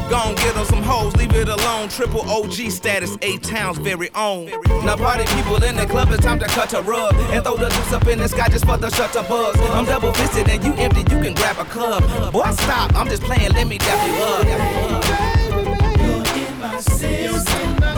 Gon' 0.10 0.36
get 0.36 0.58
on 0.58 0.66
some 0.66 0.84
hoes, 0.84 1.16
leave 1.16 1.34
it 1.34 1.48
alone. 1.48 1.88
Triple 1.88 2.30
OG 2.30 2.72
status, 2.72 3.18
eight 3.22 3.42
towns 3.42 3.78
very 3.78 4.10
own. 4.16 4.52
Now 4.86 4.98
party 4.98 5.24
people 5.36 5.64
in 5.64 5.78
the 5.78 5.86
club, 5.86 6.10
it's 6.12 6.26
time 6.26 6.40
to 6.40 6.48
cut 6.48 6.74
a 6.74 6.82
rug 6.82 7.16
and 7.32 7.44
throw 7.44 7.56
the 7.56 7.70
juice 7.70 7.94
up 7.94 8.06
in 8.08 8.20
the 8.20 8.28
sky 8.28 8.50
just 8.50 8.66
for 8.66 8.78
the 8.78 8.90
shutter 8.90 9.24
buzz. 9.24 9.56
I'm 9.72 9.86
double 9.86 10.12
fisted 10.14 10.50
and 10.50 10.64
you 10.64 10.74
empty, 10.74 11.02
you 11.02 11.22
can 11.22 11.34
grab 11.34 11.58
a 11.58 11.66
club. 11.66 12.04
Boy, 12.34 12.52
stop, 12.52 12.94
I'm 12.96 13.08
just 13.08 13.24
playing, 13.24 13.54
let 13.54 13.68
me 13.68 13.78
dap 13.78 14.08
you 14.08 14.14
up. 14.24 14.46
You're 16.00 16.48
in 16.48 16.60
my 16.60 16.80
system, 16.82 17.76
my 17.80 17.92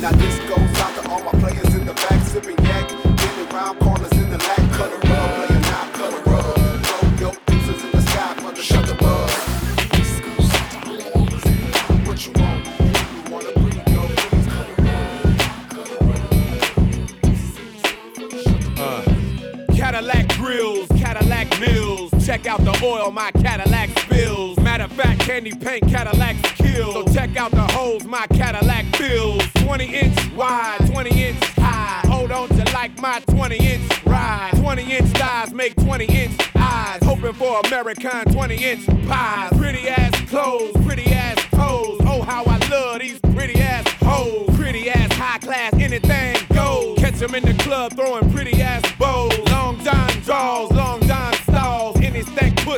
Now 0.00 0.12
this 0.12 0.45
Check 22.36 22.48
out 22.48 22.60
the 22.66 22.84
oil 22.84 23.10
my 23.10 23.30
Cadillac 23.30 23.88
spills. 23.98 24.58
Matter 24.58 24.84
of 24.84 24.92
fact, 24.92 25.20
candy 25.20 25.52
paint 25.52 25.88
Cadillacs 25.88 26.52
kill. 26.52 26.92
So 26.92 27.14
check 27.14 27.34
out 27.34 27.50
the 27.50 27.62
holes 27.62 28.04
my 28.04 28.26
Cadillac 28.26 28.84
fills. 28.96 29.42
20 29.54 29.84
inch 29.86 30.32
wide, 30.34 30.76
20 30.92 31.28
inch 31.28 31.42
high. 31.56 32.06
Hold 32.06 32.32
on 32.32 32.48
to 32.50 32.64
like 32.74 33.00
my 33.00 33.20
20 33.20 33.56
inch 33.56 34.04
ride. 34.04 34.50
20 34.56 34.82
inch 34.82 35.08
thighs 35.16 35.54
make 35.54 35.76
20 35.76 36.04
inch 36.04 36.38
eyes. 36.56 37.02
Hoping 37.04 37.32
for 37.32 37.58
American 37.68 38.30
20 38.30 38.54
inch 38.54 38.86
pies. 39.08 39.50
Pretty 39.56 39.88
ass 39.88 40.28
clothes, 40.28 40.76
pretty 40.84 41.10
ass 41.14 41.38
toes. 41.52 41.98
Oh, 42.02 42.20
how 42.20 42.44
I 42.44 42.58
love 42.68 42.98
these 42.98 43.18
pretty 43.18 43.58
ass 43.62 43.86
hoes. 44.02 44.54
Pretty 44.58 44.90
ass 44.90 45.10
high 45.14 45.38
class, 45.38 45.72
anything 45.72 46.36
goes. 46.52 46.98
Catch 46.98 47.22
'em 47.22 47.34
in 47.34 47.44
the 47.44 47.54
club 47.64 47.94
throwing 47.96 48.30
pretty 48.30 48.60
ass 48.60 48.82
bows. 48.98 49.32
Long 49.50 49.82
John 49.82 50.10
draws, 50.22 50.70
long 50.72 51.05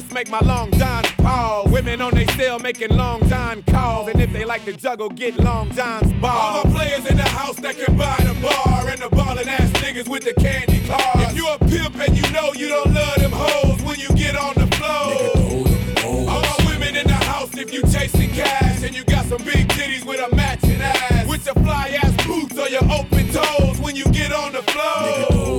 puss 0.00 0.12
make 0.12 0.30
my 0.30 0.40
long 0.40 0.70
John 0.72 1.02
pause. 1.18 1.70
Women 1.70 2.00
on 2.00 2.14
they 2.14 2.26
cell 2.26 2.58
making 2.58 2.90
long 2.90 3.26
John 3.28 3.62
calls. 3.64 4.08
And 4.08 4.20
if 4.20 4.32
they 4.32 4.44
like 4.44 4.64
to 4.64 4.72
juggle, 4.72 5.08
get 5.08 5.36
long 5.36 5.70
John's 5.72 6.12
balls. 6.14 6.64
All 6.64 6.64
my 6.64 6.78
players 6.78 7.06
in 7.06 7.16
the 7.16 7.22
house 7.22 7.56
that 7.56 7.76
can 7.76 7.96
buy 7.96 8.16
the 8.18 8.34
bar. 8.40 8.88
And 8.88 9.00
the 9.00 9.08
ballin' 9.08 9.48
ass 9.48 9.70
niggas 9.82 10.08
with 10.08 10.24
the 10.24 10.34
candy 10.34 10.86
cars. 10.86 11.30
If 11.30 11.36
you 11.36 11.48
a 11.48 11.58
pimp 11.58 11.96
and 11.96 12.16
you 12.16 12.32
know 12.32 12.52
you 12.54 12.68
don't 12.68 12.92
love 12.92 13.16
them 13.16 13.32
hoes 13.32 13.82
when 13.82 13.98
you 13.98 14.08
get 14.10 14.36
on 14.36 14.54
the 14.54 14.66
floor. 14.76 16.28
All 16.28 16.42
my 16.42 16.56
women 16.66 16.96
in 16.96 17.06
the 17.06 17.20
house 17.32 17.56
if 17.56 17.72
you 17.72 17.82
chasing 17.82 18.30
cash. 18.30 18.82
And 18.82 18.94
you 18.94 19.04
got 19.04 19.26
some 19.26 19.42
big 19.44 19.68
titties 19.68 20.04
with 20.04 20.20
a 20.20 20.34
matching 20.34 20.80
ass. 20.80 21.26
With 21.26 21.44
your 21.46 21.54
fly 21.56 21.98
ass 22.02 22.26
boots 22.26 22.58
or 22.58 22.68
your 22.68 22.84
open 22.90 23.28
toes 23.28 23.80
when 23.80 23.96
you 23.96 24.04
get 24.06 24.32
on 24.32 24.52
the 24.52 24.62
floor. 24.62 25.58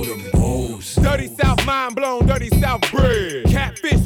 Dirty 1.02 1.28
South 1.28 1.64
mind 1.66 1.96
blown, 1.96 2.26
dirty 2.26 2.48
South 2.60 2.80
bread. 2.90 3.49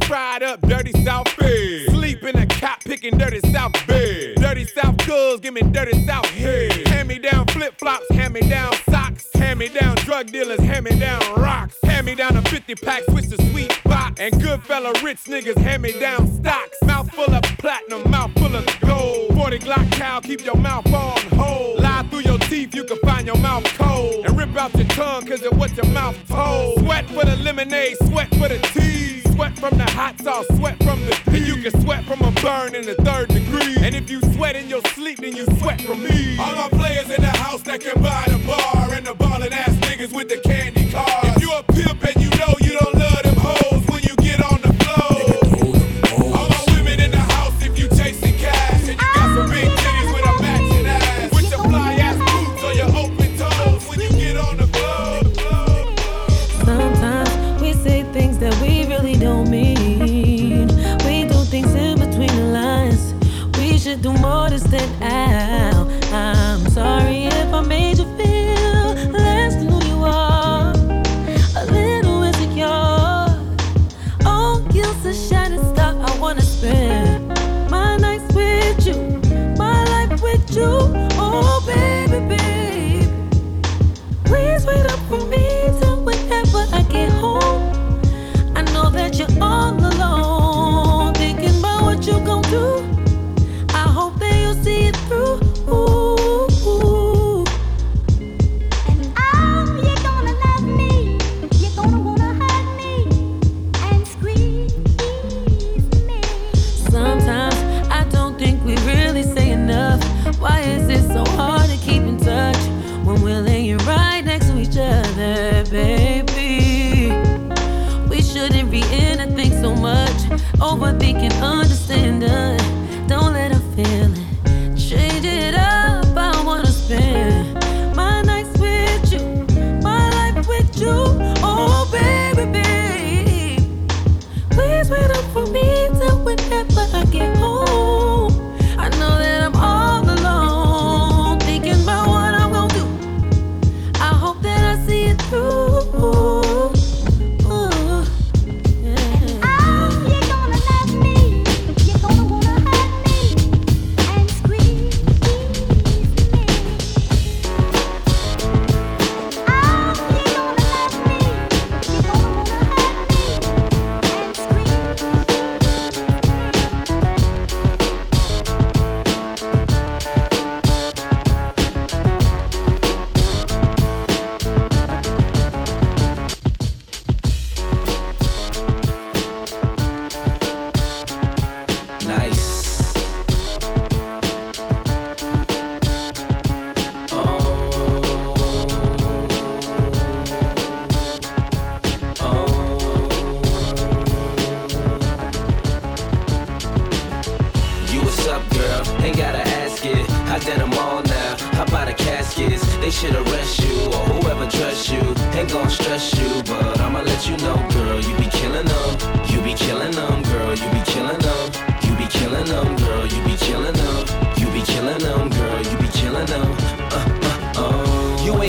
Fried 0.07 0.43
up, 0.43 0.61
dirty 0.63 0.93
South 1.03 1.29
fed. 1.31 1.91
Sleep 1.91 2.23
in 2.25 2.37
a 2.37 2.47
cop 2.47 2.81
picking 2.85 3.17
dirty 3.17 3.41
South 3.51 3.73
bed. 3.87 4.37
Dirty 4.37 4.67
South 4.67 4.99
girls, 5.07 5.41
give 5.41 5.55
me 5.55 5.63
dirty 5.63 6.05
South 6.05 6.27
head. 6.27 6.87
Hand 6.89 7.09
me 7.09 7.19
down 7.19 7.47
flip 7.47 7.79
flops, 7.79 8.05
hand 8.11 8.35
me 8.35 8.41
down 8.43 8.75
socks. 8.91 9.27
Hand 9.35 9.59
me 9.59 9.69
down 9.69 9.97
drug 9.97 10.27
dealers, 10.27 10.61
hand 10.61 10.85
me 10.85 10.99
down 10.99 11.21
rocks. 11.37 11.79
Hand 11.85 12.05
me 12.05 12.15
down 12.15 12.37
a 12.37 12.43
50 12.43 12.75
pack, 12.75 13.03
switch 13.09 13.29
the 13.29 13.43
sweet 13.51 13.73
box. 13.85 14.21
And 14.21 14.39
good 14.43 14.63
fella 14.65 14.93
rich 15.03 15.25
niggas, 15.25 15.57
hand 15.57 15.83
me 15.83 15.99
down 15.99 16.31
stocks. 16.31 16.77
Mouth 16.83 17.11
full 17.13 17.35
of 17.35 17.43
platinum, 17.59 18.11
mouth 18.11 18.33
full 18.35 18.55
of 18.55 18.67
gold. 18.81 19.35
40 19.35 19.59
Glock 19.61 19.91
cow, 19.93 20.21
keep 20.21 20.45
your 20.45 20.57
mouth 20.57 20.87
on 20.93 21.19
hold. 21.39 21.81
Lie 21.81 22.07
through 22.11 22.21
your 22.21 22.39
teeth, 22.41 22.75
you 22.75 22.85
can 22.85 22.99
find 22.99 23.27
your 23.27 23.39
mouth 23.39 23.65
cold. 23.79 24.27
And 24.27 24.37
rip 24.37 24.55
out 24.55 24.75
your 24.75 24.87
tongue, 24.89 25.27
cause 25.27 25.43
of 25.43 25.57
what 25.57 25.75
your 25.79 25.87
mouth 25.87 26.17
told. 26.29 26.81
Sweat 26.81 27.09
for 27.09 27.25
the 27.25 27.37
lemonade, 27.37 27.97
sweat 28.07 28.29
for 28.35 28.49
the 28.49 28.59
tea. 28.75 29.24
From 29.65 29.79
the 29.79 29.91
hot 29.93 30.21
sauce, 30.21 30.45
sweat 30.59 30.77
from 30.85 31.01
the 31.07 31.13
tea. 31.25 31.39
And 31.39 31.47
you 31.47 31.57
can 31.57 31.81
sweat 31.81 32.05
from 32.05 32.21
a 32.21 32.31
burn 32.43 32.75
in 32.75 32.85
the 32.85 32.97
third 32.97 33.31
degree. 33.31 33.77
And 33.81 33.95
if 33.95 34.11
you 34.11 34.21
sweat 34.35 34.57
in 34.57 34.69
your 34.69 34.83
sleep, 34.89 35.21
then 35.21 35.35
you 35.35 35.47
sweat 35.59 35.81
from 35.81 36.03
me. 36.03 36.37
All 36.37 36.55
my 36.55 36.69
players 36.69 37.09
in 37.09 37.23
the 37.23 37.33
house 37.39 37.63
that 37.63 37.81
can 37.81 38.03
buy 38.03 38.25
the 38.27 38.37
bar 38.47 38.64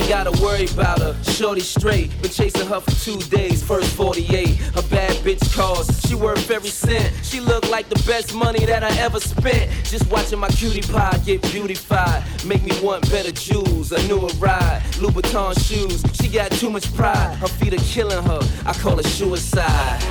gotta 0.08 0.30
worry 0.42 0.66
about 0.66 1.00
her. 1.00 1.16
Shorty 1.24 1.60
straight. 1.60 2.10
Been 2.22 2.30
chasing 2.30 2.66
her 2.68 2.80
for 2.80 2.90
two 2.90 3.18
days. 3.28 3.62
First 3.62 3.94
48. 3.96 4.60
A 4.76 4.82
bad 4.82 5.16
bitch 5.24 5.54
calls. 5.54 5.88
She 6.06 6.14
worth 6.14 6.50
every 6.50 6.70
cent. 6.70 7.12
She 7.22 7.40
look 7.40 7.68
like 7.70 7.88
the 7.88 8.02
best 8.06 8.34
money 8.34 8.64
that 8.66 8.84
I 8.84 8.90
ever 8.98 9.20
spent. 9.20 9.70
Just 9.84 10.10
watching 10.10 10.38
my 10.38 10.48
cutie 10.48 10.82
pie 10.82 11.20
get 11.24 11.42
beautified. 11.42 12.22
Make 12.44 12.62
me 12.62 12.72
want 12.82 13.10
better 13.10 13.32
jewels. 13.32 13.92
A 13.92 14.06
newer 14.06 14.28
ride. 14.38 14.82
Louboutin 14.94 15.54
shoes. 15.66 16.02
She 16.14 16.28
got 16.28 16.52
too 16.52 16.70
much 16.70 16.92
pride. 16.94 17.36
Her 17.36 17.48
feet 17.48 17.74
are 17.74 17.84
killing 17.84 18.22
her. 18.24 18.40
I 18.64 18.72
call 18.74 18.98
it 18.98 19.06
suicide. 19.06 20.02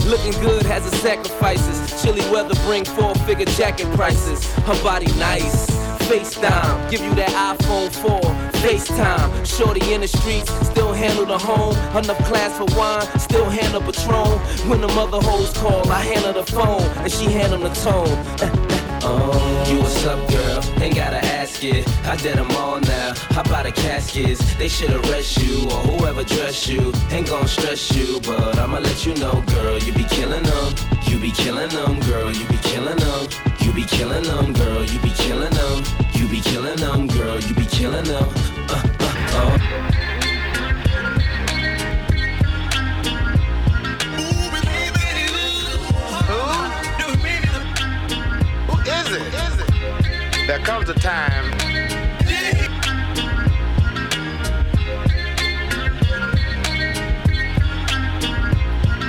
Looking 0.06 0.32
good 0.42 0.62
has 0.64 0.86
its 0.86 1.00
sacrifices. 1.00 2.02
Chilly 2.02 2.28
weather 2.30 2.54
bring 2.66 2.84
four 2.84 3.14
figure 3.26 3.46
jacket 3.46 3.86
prices. 3.94 4.44
Her 4.64 4.82
body 4.82 5.06
nice. 5.18 5.70
FaceTime, 6.10 6.90
give 6.90 7.00
you 7.02 7.14
that 7.14 7.30
iPhone 7.56 7.90
4. 7.92 8.49
FaceTime, 8.60 9.46
shorty 9.46 9.94
in 9.94 10.02
the 10.02 10.08
streets, 10.08 10.52
still 10.66 10.92
handle 10.92 11.24
the 11.24 11.38
home. 11.38 11.74
Enough 11.96 12.18
class 12.28 12.58
for 12.58 12.66
wine, 12.78 13.06
still 13.18 13.48
handle 13.48 13.80
Patron. 13.80 14.38
When 14.68 14.82
the 14.82 14.88
mother 14.88 15.18
hoes 15.18 15.50
call, 15.56 15.90
I 15.90 16.00
handle 16.00 16.34
the 16.34 16.44
phone, 16.44 16.82
and 17.02 17.10
she 17.10 17.24
handle 17.24 17.58
the 17.58 17.70
tone. 17.70 18.18
Oh, 19.02 19.64
you 19.70 19.80
what's 19.80 20.04
up, 20.04 20.20
girl? 20.28 20.82
Ain't 20.82 20.94
gotta 20.94 21.24
ask 21.24 21.64
it. 21.64 21.88
I 22.04 22.16
did 22.16 22.36
them 22.36 22.50
all 22.50 22.78
now. 22.80 23.14
How 23.30 23.40
about 23.40 23.64
the 23.64 23.72
caskets? 23.72 24.40
They 24.56 24.68
should 24.68 24.90
arrest 24.90 25.38
you 25.42 25.64
or 25.64 25.80
whoever 25.88 26.22
dressed 26.22 26.68
you. 26.68 26.92
Ain't 27.10 27.28
gon' 27.28 27.48
stress 27.48 27.96
you, 27.96 28.20
but 28.20 28.58
I'ma 28.58 28.80
let 28.80 29.06
you 29.06 29.14
know, 29.14 29.42
girl. 29.54 29.78
You 29.78 29.94
be 29.94 30.04
killing 30.04 30.42
them. 30.42 30.74
You 31.06 31.18
be 31.18 31.30
killing 31.30 31.70
them, 31.70 31.98
girl. 32.00 32.30
You 32.30 32.44
be 32.48 32.58
killing 32.58 32.98
them. 32.98 33.49
You 33.62 33.72
be 33.72 33.84
killing 33.84 34.22
them, 34.22 34.52
girl. 34.52 34.84
You 34.84 34.98
be 35.00 35.10
killing 35.10 35.50
them. 35.50 35.84
You 36.14 36.26
be 36.28 36.40
killing 36.40 36.76
them, 36.76 37.06
girl. 37.06 37.38
You 37.38 37.54
be 37.54 37.66
killing 37.66 38.04
them. 38.04 38.28
Uh, 38.68 38.82
uh, 39.00 39.28
oh. 39.32 39.56
Who 48.66 48.80
is 48.90 49.10
it? 49.12 50.46
There 50.46 50.58
comes 50.60 50.88
a 50.88 50.94
time. 50.94 51.50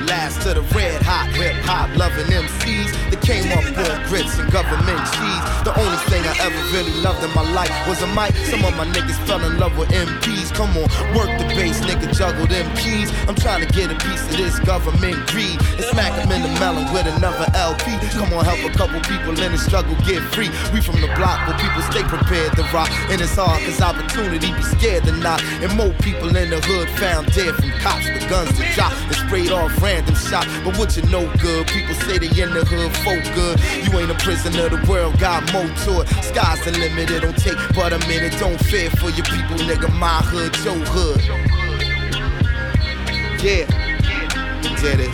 Last 0.05 0.41
to 0.41 0.53
the 0.53 0.61
red 0.75 1.01
hot 1.01 1.29
hip 1.29 1.55
hop 1.63 1.95
loving 1.97 2.25
MCs 2.25 3.00
government 4.51 4.99
cheese. 5.15 5.43
The 5.63 5.71
only 5.79 5.90
was 7.87 8.01
a 8.01 8.07
mic. 8.15 8.33
Some 8.49 8.63
of 8.65 8.75
my 8.77 8.85
niggas 8.85 9.19
fell 9.27 9.43
in 9.43 9.57
love 9.59 9.77
with 9.77 9.89
MPs. 9.89 10.53
Come 10.53 10.71
on, 10.77 10.87
work 11.13 11.29
the 11.37 11.45
bass, 11.55 11.81
nigga, 11.81 12.07
juggle 12.15 12.47
them 12.47 12.67
keys. 12.75 13.11
I'm 13.27 13.35
trying 13.35 13.65
to 13.65 13.69
get 13.73 13.91
a 13.91 13.97
piece 13.99 14.23
of 14.29 14.37
this 14.37 14.59
government 14.59 15.27
greed 15.27 15.59
and 15.77 15.85
smack 15.91 16.15
them 16.15 16.31
in 16.31 16.41
the 16.41 16.51
melon 16.59 16.91
with 16.93 17.07
another 17.07 17.47
LP. 17.55 17.97
Come 18.17 18.33
on, 18.33 18.45
help 18.45 18.61
a 18.63 18.71
couple 18.77 18.99
people 19.01 19.35
in 19.37 19.51
the 19.51 19.57
struggle 19.57 19.95
get 20.05 20.21
free. 20.33 20.49
We 20.73 20.81
from 20.81 21.01
the 21.01 21.11
block 21.17 21.47
where 21.47 21.57
people 21.59 21.81
stay 21.91 22.03
prepared 22.03 22.55
to 22.55 22.63
rock. 22.73 22.89
And 23.11 23.19
it's 23.21 23.35
hard 23.35 23.61
cause 23.65 23.81
opportunity 23.81 24.51
be 24.51 24.63
scared 24.63 25.03
to 25.05 25.13
knock. 25.17 25.41
And 25.61 25.75
more 25.75 25.93
people 26.01 26.35
in 26.35 26.49
the 26.49 26.61
hood 26.61 26.89
found 26.97 27.31
dead 27.33 27.55
from 27.55 27.71
cops 27.81 28.07
with 28.07 28.27
guns 28.29 28.51
to 28.57 28.63
drop 28.73 28.93
and 28.93 29.15
sprayed 29.15 29.51
off 29.51 29.71
random 29.81 30.15
shot. 30.15 30.47
But 30.63 30.77
what 30.77 30.95
you 30.95 31.03
know 31.09 31.25
good? 31.37 31.67
People 31.67 31.95
say 31.95 32.17
they 32.17 32.31
in 32.41 32.53
the 32.53 32.63
hood, 32.65 32.91
folk 33.03 33.23
good. 33.35 33.59
You 33.83 33.99
ain't 33.99 34.11
a 34.11 34.15
prisoner 34.15 34.69
the 34.69 34.79
world, 34.89 35.19
got 35.19 35.41
more 35.53 35.67
to 35.67 36.01
it. 36.01 36.07
Sky's 36.23 36.63
the 36.65 36.71
limit, 36.71 37.09
it 37.11 37.21
don't 37.21 37.37
take 37.37 37.50
but 37.75 37.93
a 37.93 37.99
minute. 38.07 38.33
Don't 38.39 38.59
fear 38.65 38.89
for 38.91 39.09
your 39.09 39.25
people, 39.25 39.57
nigga. 39.57 39.89
My 39.99 40.19
hood, 40.23 40.55
your 40.65 40.75
hood. 40.85 41.21
Yeah. 43.43 43.65
There 44.81 44.99
it. 44.99 45.09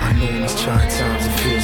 I 0.00 0.12
know 0.18 0.40
these 0.40 0.60
trying 0.60 0.90
times 0.90 1.26
it 1.26 1.32
feels 1.40 1.57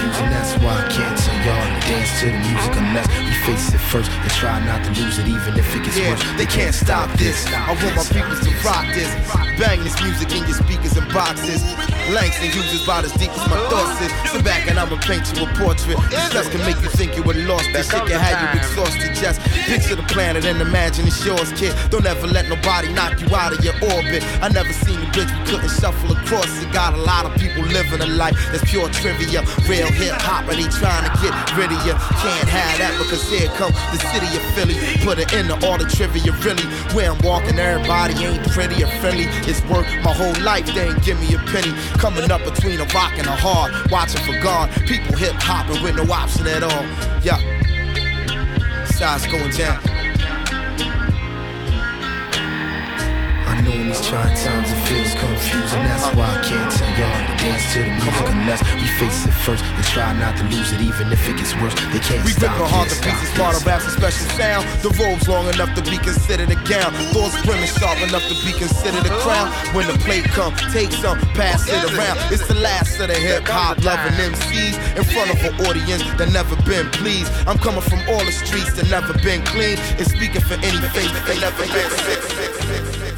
confusing. 0.00 0.30
That's 0.30 0.52
why 0.62 0.74
I 0.80 0.88
can't 0.88 1.16
tell 1.18 1.38
y'all 1.44 1.66
to 1.68 1.80
dance 1.88 2.10
to 2.20 2.26
the 2.26 2.38
music 2.40 2.74
unless 2.76 3.08
we 3.20 3.32
face 3.44 3.74
it 3.74 3.78
first 3.92 4.10
and 4.10 4.30
try 4.32 4.56
not 4.64 4.84
to 4.84 4.90
lose 5.00 5.18
it, 5.18 5.28
even 5.28 5.52
if 5.58 5.68
it 5.76 5.84
gets 5.84 5.98
Yeah, 5.98 6.10
worse. 6.10 6.24
they 6.36 6.46
can't 6.46 6.74
stop 6.74 7.10
this. 7.18 7.46
I 7.52 7.72
want 7.76 7.96
my 7.96 8.04
people 8.08 8.36
to 8.36 8.50
rock 8.64 8.86
this. 8.94 9.10
Bang 9.58 9.82
this 9.84 9.96
music 10.02 10.32
in 10.32 10.44
your 10.48 10.56
speakers 10.56 10.96
and 10.96 11.06
boxes. 11.12 11.62
Langston 12.10 12.46
uses 12.50 12.82
about 12.84 13.04
as 13.04 13.12
deep 13.12 13.30
as 13.30 13.44
my 13.50 13.60
thoughts 13.68 14.00
is. 14.00 14.10
Sit 14.32 14.44
back 14.44 14.66
and 14.68 14.78
I'ma 14.78 14.96
paint 15.04 15.28
you 15.36 15.44
a 15.44 15.48
portrait. 15.54 15.98
Stress 16.32 16.48
can 16.48 16.60
make 16.64 16.80
you 16.80 16.88
think 16.88 17.16
you 17.16 17.22
were 17.22 17.34
lost. 17.44 17.68
This 17.72 17.90
shit 17.90 18.00
can 18.08 18.18
have 18.18 18.38
you 18.40 18.60
exhausted. 18.60 19.14
Just 19.14 19.40
picture 19.68 19.94
the 19.94 20.02
planet 20.08 20.44
and 20.44 20.60
imagine 20.60 21.06
it's 21.06 21.24
yours, 21.24 21.52
kid. 21.52 21.74
Don't 21.90 22.06
ever 22.06 22.26
let 22.26 22.48
nobody 22.48 22.92
knock 22.92 23.20
you 23.20 23.28
out 23.36 23.52
of 23.52 23.62
your 23.64 23.74
orbit. 23.92 24.24
I 24.42 24.48
never 24.48 24.72
seen 24.72 24.98
a 24.98 25.06
bridge 25.12 25.28
we 25.30 25.44
couldn't 25.46 25.70
shuffle 25.70 26.12
across. 26.16 26.48
It 26.62 26.72
got 26.72 26.94
a 26.94 27.02
lot 27.02 27.26
of 27.26 27.34
people 27.36 27.62
living 27.64 28.00
a 28.00 28.06
life 28.06 28.34
that's 28.50 28.64
pure 28.70 28.88
trivia. 28.88 29.44
Real 29.68 29.89
hip 29.92 30.14
hop, 30.20 30.48
and 30.48 30.58
they 30.58 30.68
trying 30.70 31.04
to 31.04 31.12
get 31.22 31.34
rid 31.56 31.70
of 31.72 31.80
you. 31.86 31.94
Can't 32.22 32.48
have 32.48 32.78
that 32.78 32.92
because 32.98 33.22
here 33.28 33.48
come 33.58 33.72
the 33.92 34.00
city 34.10 34.30
of 34.36 34.44
Philly. 34.54 34.76
Put 35.04 35.18
it 35.18 35.32
into 35.32 35.54
all 35.66 35.78
the 35.78 35.84
trivia, 35.84 36.32
really. 36.44 36.64
Where 36.94 37.12
I'm 37.12 37.18
walking, 37.22 37.58
everybody 37.58 38.14
ain't 38.24 38.46
pretty 38.50 38.82
or 38.82 38.90
friendly. 39.00 39.26
It's 39.48 39.62
work 39.66 39.86
my 40.02 40.12
whole 40.12 40.36
life, 40.42 40.66
they 40.66 40.88
ain't 40.88 41.02
give 41.02 41.18
me 41.20 41.34
a 41.34 41.38
penny. 41.50 41.72
Coming 41.98 42.30
up 42.30 42.44
between 42.44 42.80
a 42.80 42.86
rock 42.94 43.12
and 43.18 43.26
a 43.26 43.36
hard, 43.36 43.72
watching 43.90 44.22
for 44.22 44.38
God. 44.42 44.70
People 44.86 45.16
hip 45.16 45.34
hopping 45.38 45.82
with 45.82 45.96
no 45.96 46.04
option 46.12 46.46
at 46.46 46.62
all. 46.62 46.84
Yeah. 47.22 47.38
Sides 48.86 49.26
going 49.26 49.50
down. 49.52 49.89
Know 53.70 53.80
in 53.80 53.88
these 53.88 54.00
trying 54.06 54.34
times 54.36 54.70
it 54.70 54.80
feels 54.86 55.14
confusing. 55.14 55.82
That's 55.86 56.06
why 56.16 56.26
I 56.26 56.38
can't 56.42 56.70
tell 56.72 56.92
y'all 56.98 57.20
to 57.26 57.34
dance 57.38 57.72
to 57.72 57.78
the 57.80 57.90
music 57.90 58.26
unless 58.26 58.60
we 58.74 58.86
face 58.98 59.26
it 59.26 59.34
first 59.46 59.64
and 59.64 59.84
try 59.84 60.12
not 60.18 60.36
to 60.38 60.44
lose 60.44 60.72
it, 60.72 60.80
even 60.80 61.12
if 61.12 61.28
it 61.28 61.36
gets 61.36 61.54
worse. 61.60 61.74
They 61.92 62.00
can't 62.00 62.24
We 62.24 62.32
stop. 62.32 62.50
ripping 62.50 62.70
hard 62.70 62.88
can't 62.88 63.02
to 63.02 63.08
pieces, 63.08 63.30
part 63.38 63.56
of 63.56 63.66
raps 63.66 63.86
a 63.86 63.90
special 63.90 64.26
sound. 64.38 64.66
The 64.82 64.90
robe's 64.98 65.28
long 65.28 65.46
enough 65.48 65.74
to 65.74 65.82
be 65.82 65.98
considered 65.98 66.50
a 66.50 66.58
gown. 66.66 66.92
Thoughts 67.14 67.36
brimming 67.44 67.70
sharp 67.70 67.98
enough 68.02 68.26
to 68.28 68.36
be 68.44 68.52
considered 68.56 69.06
a 69.06 69.14
crown. 69.22 69.48
When 69.74 69.86
the 69.86 69.98
plate 70.04 70.24
come, 70.24 70.54
take 70.72 70.92
some, 70.92 71.18
pass 71.38 71.68
it 71.68 71.82
around. 71.94 72.18
It's 72.32 72.46
the 72.46 72.58
last 72.58 72.98
of 73.00 73.08
the 73.08 73.18
hip 73.18 73.46
hop 73.46 73.82
loving 73.84 74.14
MCs 74.18 74.76
in 74.96 75.04
front 75.04 75.30
of 75.30 75.38
an 75.44 75.54
audience 75.66 76.02
that 76.18 76.30
never 76.32 76.56
been 76.62 76.88
pleased. 76.90 77.30
I'm 77.46 77.58
coming 77.58 77.82
from 77.82 78.00
all 78.10 78.22
the 78.24 78.32
streets 78.32 78.72
that 78.74 78.88
never 78.90 79.14
been 79.20 79.42
clean 79.44 79.78
and 79.98 80.06
speaking 80.06 80.42
for 80.42 80.54
any 80.54 80.80
face 80.94 81.10
that 81.12 81.24
they 81.26 81.38
never 81.40 81.62
been 81.66 81.90
sick. 82.04 83.09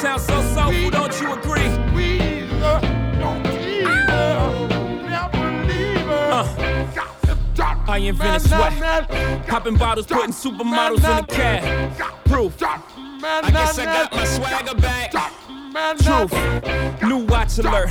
Sounds 0.00 0.24
so 0.24 0.40
soulful, 0.54 0.90
don't 0.90 1.20
you 1.20 1.32
agree? 1.34 1.66
Uh, 2.62 2.80
I 7.86 7.98
invented 7.98 8.48
sweat. 8.48 9.46
Popping 9.46 9.76
bottles, 9.76 10.06
putting 10.06 10.32
supermodels 10.32 11.04
in 11.04 11.16
the 11.16 11.26
cab. 11.28 12.24
Proof. 12.24 12.62
I 12.62 13.50
guess 13.50 13.78
I 13.78 13.84
got 13.84 14.12
my 14.12 14.24
swagger 14.24 14.74
back. 14.80 15.12
Truth. 15.98 17.02
New 17.02 17.26
watch 17.26 17.58
alert. 17.58 17.90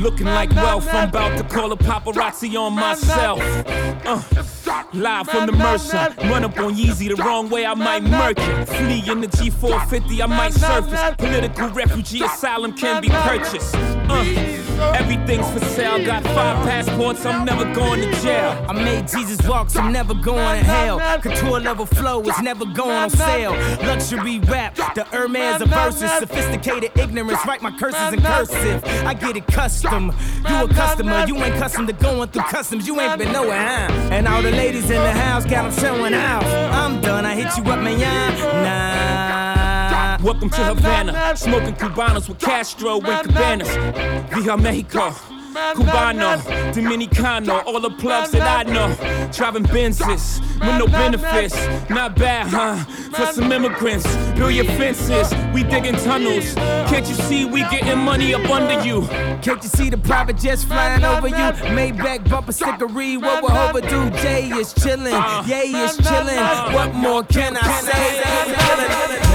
looking 0.00 0.26
like 0.26 0.50
wealth. 0.54 0.88
I'm 0.88 1.08
about 1.08 1.36
to 1.38 1.44
call 1.44 1.72
a 1.72 1.76
paparazzi 1.76 2.58
on 2.58 2.74
myself. 2.74 3.40
Uh, 4.06 4.22
live 4.92 5.28
from 5.28 5.46
the 5.46 5.52
Mercer. 5.52 6.14
Run 6.24 6.44
up 6.44 6.58
on 6.58 6.74
Yeezy 6.74 7.14
the 7.14 7.22
wrong 7.22 7.48
way, 7.48 7.66
I 7.66 7.74
might 7.74 8.02
murk 8.02 8.38
it. 8.38 8.68
Flee 8.68 9.02
in 9.10 9.20
the 9.20 9.28
G450, 9.28 10.20
I 10.22 10.26
might 10.26 10.52
surface. 10.52 11.16
Political 11.16 11.70
refugee 11.70 12.22
asylum 12.24 12.72
can 12.74 13.02
be 13.02 13.08
purchased. 13.08 13.74
Uh, 13.74 14.57
everything's 14.94 15.50
for 15.50 15.60
sale. 15.60 16.04
Got 16.04 16.24
five 16.24 16.56
passports, 16.66 17.24
I'm 17.26 17.44
never 17.44 17.64
going 17.74 18.00
to 18.00 18.10
jail. 18.22 18.64
I 18.68 18.72
made 18.72 19.08
Jesus 19.08 19.40
walk, 19.46 19.74
I'm 19.76 19.92
never 19.92 20.14
going 20.14 20.58
to 20.58 20.64
hell. 20.64 21.20
Couture 21.20 21.60
level 21.60 21.86
flow 21.86 22.22
is 22.22 22.40
never 22.40 22.64
going 22.64 22.90
on 22.90 23.10
sale. 23.10 23.52
Luxury 23.86 24.40
rap, 24.40 24.74
the 24.94 25.04
Hermes 25.04 25.60
of 25.60 25.68
verses. 25.68 26.10
Sophisticated 26.12 26.90
ignorance, 26.96 27.44
write 27.46 27.62
my 27.62 27.76
curses 27.76 28.12
in 28.12 28.20
cursive. 28.20 28.84
I 29.04 29.14
get 29.14 29.36
it 29.36 29.46
custom. 29.46 30.12
You 30.48 30.64
a 30.64 30.68
customer, 30.68 31.24
you 31.26 31.36
ain't 31.36 31.56
custom 31.56 31.86
to 31.86 31.92
going 31.92 32.28
through 32.30 32.42
customs. 32.42 32.86
You 32.86 33.00
ain't 33.00 33.18
been 33.18 33.32
nowhere, 33.32 33.66
huh? 33.66 33.92
And 34.10 34.26
all 34.26 34.42
the 34.42 34.52
ladies 34.52 34.84
in 34.84 35.02
the 35.02 35.12
house 35.12 35.44
got 35.44 35.70
them 35.70 35.84
showing 35.84 36.14
out. 36.14 36.44
I'm 36.44 37.00
done, 37.00 37.24
I 37.24 37.34
hit 37.34 37.56
you 37.56 37.70
up, 37.70 37.80
man. 37.80 37.98
Nah. 37.98 39.57
Welcome 40.22 40.50
to 40.50 40.64
Havana, 40.64 41.36
smoking 41.36 41.74
Cubanos 41.74 42.28
with 42.28 42.40
Castro 42.40 43.00
and 43.00 43.28
Cabanas. 43.28 43.68
Via 44.34 44.56
Mexico. 44.56 45.14
Cubano, 45.74 46.38
Dominicano, 46.72 47.64
all 47.64 47.80
the 47.80 47.90
plugs 47.90 48.30
that 48.32 48.66
I 48.66 48.70
know. 48.70 48.94
Driving 49.32 49.64
Benzes 49.64 50.40
with 50.60 50.78
no 50.78 50.86
benefits. 50.86 51.56
Not 51.88 52.16
bad, 52.16 52.48
huh? 52.48 52.84
For 53.14 53.32
some 53.32 53.50
immigrants, 53.50 54.06
build 54.36 54.52
your 54.52 54.64
fences. 54.64 55.32
We 55.52 55.64
digging 55.64 55.96
tunnels. 55.96 56.54
Can't 56.54 57.08
you 57.08 57.14
see 57.14 57.44
we 57.44 57.60
getting 57.62 57.98
money 57.98 58.34
up 58.34 58.48
under 58.50 58.84
you? 58.84 59.06
Can't 59.42 59.62
you 59.62 59.68
see 59.68 59.90
the 59.90 59.98
private 59.98 60.36
jets 60.36 60.64
flying 60.64 61.04
over 61.04 61.28
you? 61.28 61.34
Maybach 61.34 62.28
bumper 62.28 62.52
stickery, 62.52 63.20
what 63.20 63.42
we're 63.42 63.58
overdue. 63.68 64.10
Jay 64.20 64.48
is 64.48 64.74
chillin', 64.74 65.48
Yay 65.48 65.70
is 65.72 65.96
chillin'. 65.98 66.74
What 66.74 66.94
more 66.94 67.24
can 67.24 67.56
I 67.56 67.80
say? 67.80 68.17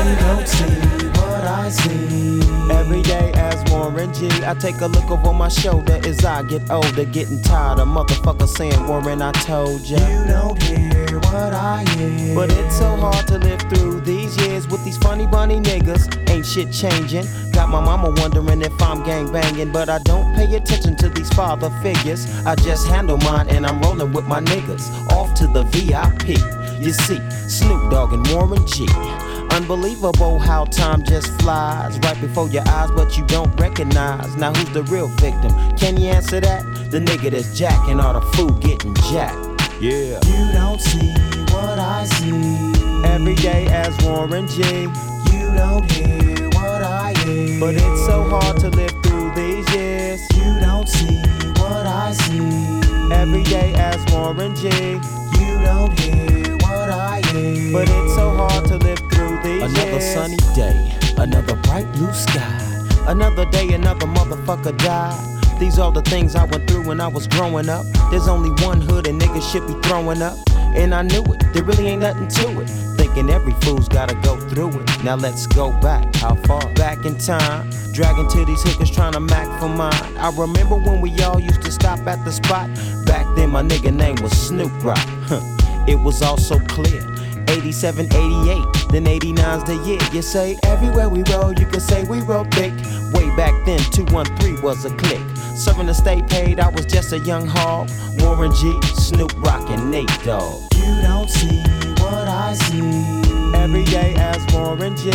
You 0.04 0.16
don't 0.18 0.48
see 0.48 1.08
what 1.18 1.44
I 1.46 1.70
see. 1.70 2.42
Every 2.72 3.02
day 3.04 3.32
as 3.36 3.64
Warren 3.72 4.14
G, 4.14 4.28
I 4.46 4.54
take 4.54 4.82
a 4.82 4.88
look 4.88 5.10
over 5.10 5.32
my 5.34 5.48
shoulder 5.48 6.00
as 6.06 6.26
I 6.26 6.44
get 6.44 6.70
older, 6.70 7.06
getting 7.06 7.42
tired 7.42 7.80
of 7.80 7.88
motherfuckers 7.88 8.50
saying 8.50 8.86
Warren, 8.86 9.22
I 9.22 9.32
told 9.32 9.82
ya. 9.82 9.98
You 10.00 10.28
don't 10.28 10.62
hear 10.64 11.20
what 11.20 11.54
I 11.54 11.86
hear. 11.96 12.36
But 12.36 12.52
it's 12.52 12.78
so 12.78 12.96
hard 12.98 13.26
to 13.28 13.38
live 13.38 13.62
through 13.62 14.02
these 14.02 14.36
years 14.46 14.68
with 14.68 14.84
these 14.84 14.98
funny 14.98 15.26
bunny 15.26 15.62
niggas. 15.62 16.30
Ain't 16.30 16.46
shit 16.46 16.74
changing. 16.74 17.26
Got 17.54 17.70
my 17.70 17.80
mama 17.80 18.14
wondering 18.20 18.62
if 18.62 18.82
I'm 18.82 19.04
gang 19.04 19.32
banging, 19.32 19.72
but 19.72 19.88
I 19.88 20.00
don't 20.00 20.36
pay 20.36 20.54
attention 20.54 20.98
to 20.98 21.08
these 21.08 21.30
father 21.30 21.70
figures. 21.82 22.28
I 22.46 22.56
just 22.56 22.88
handle 22.88 23.18
mine 23.20 23.48
and 23.48 23.66
I'm 23.66 23.82
rolling 23.82 24.12
with 24.12 24.26
my 24.26 24.42
niggas. 24.42 24.90
Off 25.12 25.34
to 25.36 25.48
the 25.48 25.64
VIP. 25.64 26.38
You 26.82 26.92
see, 26.92 27.22
Snoop 27.48 27.90
Dogg 27.90 28.12
and 28.12 28.28
Warren 28.28 28.68
G. 28.68 28.86
Unbelievable 29.54 30.40
how 30.40 30.66
time 30.66 31.04
just 31.04 31.28
flies 31.40 32.00
right 32.00 32.20
before 32.20 32.50
your 32.50 32.68
eyes, 32.70 32.90
but 32.90 33.16
you 33.16 33.24
don't 33.28 33.54
recognize. 33.60 34.36
Now, 34.36 34.52
who's 34.52 34.70
the 34.72 34.82
real 34.86 35.08
victim? 35.08 35.52
Can 35.78 35.96
you 35.96 36.08
answer 36.08 36.40
that? 36.40 36.64
The 36.90 37.00
nigga 37.00 37.30
that's 37.30 37.56
jacking 37.56 38.00
all 38.00 38.20
the 38.20 38.22
food 38.36 38.60
getting 38.62 38.96
jacked. 39.12 39.38
Yeah. 39.80 40.20
You 40.26 40.52
don't 40.54 40.82
see 40.82 41.12
what 41.54 41.78
I 41.78 42.04
see. 42.06 42.32
Every 43.06 43.36
day 43.36 43.68
as 43.68 43.96
Warren 44.04 44.48
G. 44.48 44.64
You 45.32 45.54
don't 45.54 45.86
hear 45.92 46.50
what 46.50 46.82
I 46.82 47.14
hear. 47.24 47.60
But 47.60 47.76
it's 47.76 48.06
so 48.08 48.24
hard 48.24 48.58
to 48.62 48.70
live 48.70 48.96
through 49.04 49.36
these 49.36 49.70
years. 49.76 50.20
You 50.36 50.60
don't 50.62 50.90
see 50.90 51.22
what 51.62 51.86
I 51.86 52.12
see. 52.12 52.40
Every 53.14 53.44
day 53.44 53.72
as 53.76 54.04
Warren 54.12 54.56
G. 54.56 54.64
You 54.64 55.62
don't 55.62 56.00
hear 56.00 56.58
what 56.58 56.90
I 56.90 57.22
hear. 57.28 57.72
But 57.72 57.88
it's 57.88 58.16
so 58.16 58.32
hard 58.36 58.66
to 58.66 58.78
live 58.78 58.98
through 58.98 59.13
these 59.44 59.62
Another 59.62 59.92
years. 59.92 60.14
sunny 60.14 60.38
day, 60.56 60.92
another 61.18 61.56
bright 61.58 61.92
blue 61.94 62.12
sky. 62.14 62.60
Another 63.08 63.46
day, 63.46 63.74
another 63.74 64.08
motherfucker 64.08 64.78
died. 64.78 65.60
These 65.60 65.78
are 65.78 65.92
the 65.92 66.02
things 66.02 66.36
I 66.36 66.46
went 66.46 66.68
through 66.70 66.88
when 66.88 67.00
I 67.02 67.08
was 67.08 67.28
growing 67.28 67.70
up. 67.70 67.86
There's 68.10 68.28
only 68.28 68.50
one 68.66 68.82
hood 68.82 69.08
and 69.08 69.22
niggas 69.22 69.52
should 69.52 69.68
be 69.68 69.74
throwing 69.88 70.22
up. 70.22 70.38
And 70.76 70.96
I 70.96 71.04
knew 71.04 71.22
it, 71.26 71.44
there 71.54 71.64
really 71.64 71.88
ain't 71.88 72.02
nothing 72.02 72.28
to 72.28 72.62
it. 72.62 72.70
Thinking 72.98 73.30
every 73.30 73.54
fool's 73.62 73.88
gotta 73.88 74.16
go 74.16 74.40
through 74.50 74.80
it. 74.80 75.04
Now 75.04 75.16
let's 75.16 75.46
go 75.46 75.72
back. 75.82 76.16
How 76.16 76.36
far? 76.48 76.68
Back 76.74 77.06
in 77.06 77.18
time. 77.18 77.70
Dragging 77.92 78.30
to 78.30 78.46
these 78.46 78.64
hookers 78.64 78.90
trying 78.90 79.14
to 79.14 79.20
mac 79.20 79.48
for 79.60 79.70
mine. 79.70 80.18
I 80.18 80.32
remember 80.36 80.76
when 80.76 81.02
we 81.02 81.12
all 81.22 81.40
used 81.40 81.62
to 81.64 81.72
stop 81.72 82.00
at 82.08 82.24
the 82.26 82.32
spot. 82.32 82.70
Back 83.06 83.28
then, 83.36 83.52
my 83.52 83.62
nigga 83.62 83.94
name 83.94 84.16
was 84.24 84.32
Snoop 84.32 84.72
Rock. 84.84 84.98
Huh. 85.28 85.42
It 85.88 86.00
was 86.00 86.22
all 86.22 86.38
so 86.38 86.60
clear. 86.62 87.13
87, 87.54 88.08
88, 88.08 88.90
then 88.90 89.06
89's 89.06 89.64
the 89.66 89.76
year. 89.86 90.00
You 90.12 90.24
say 90.24 90.58
everywhere 90.64 91.08
we 91.08 91.24
roll, 91.32 91.54
you 91.54 91.68
can 91.68 91.80
say 91.80 92.04
we 92.04 92.20
roll 92.22 92.46
big. 92.46 92.74
Way 93.14 93.30
back 93.36 93.54
then, 93.66 93.80
213 93.92 94.62
was 94.64 94.86
a 94.86 94.90
click. 94.96 95.22
Serving 95.56 95.86
the 95.86 95.94
state 95.94 96.28
paid, 96.30 96.60
I 96.60 96.70
was 96.70 96.88
just 96.88 97.14
a 97.14 97.20
young 97.20 97.46
hog. 97.46 97.92
Warren 98.18 98.52
G, 98.56 98.74
Snoop 98.96 99.32
Rock, 99.38 99.70
and 99.70 99.92
Nate 99.92 100.10
Dogg. 100.24 100.64
You 100.76 101.02
don't 101.04 101.30
see 101.30 101.62
what 102.02 102.28
I 102.28 102.56
see. 102.56 102.82
Every 103.56 103.86
day 103.86 104.16
as 104.18 104.42
Warren 104.52 104.98
G. 104.98 105.12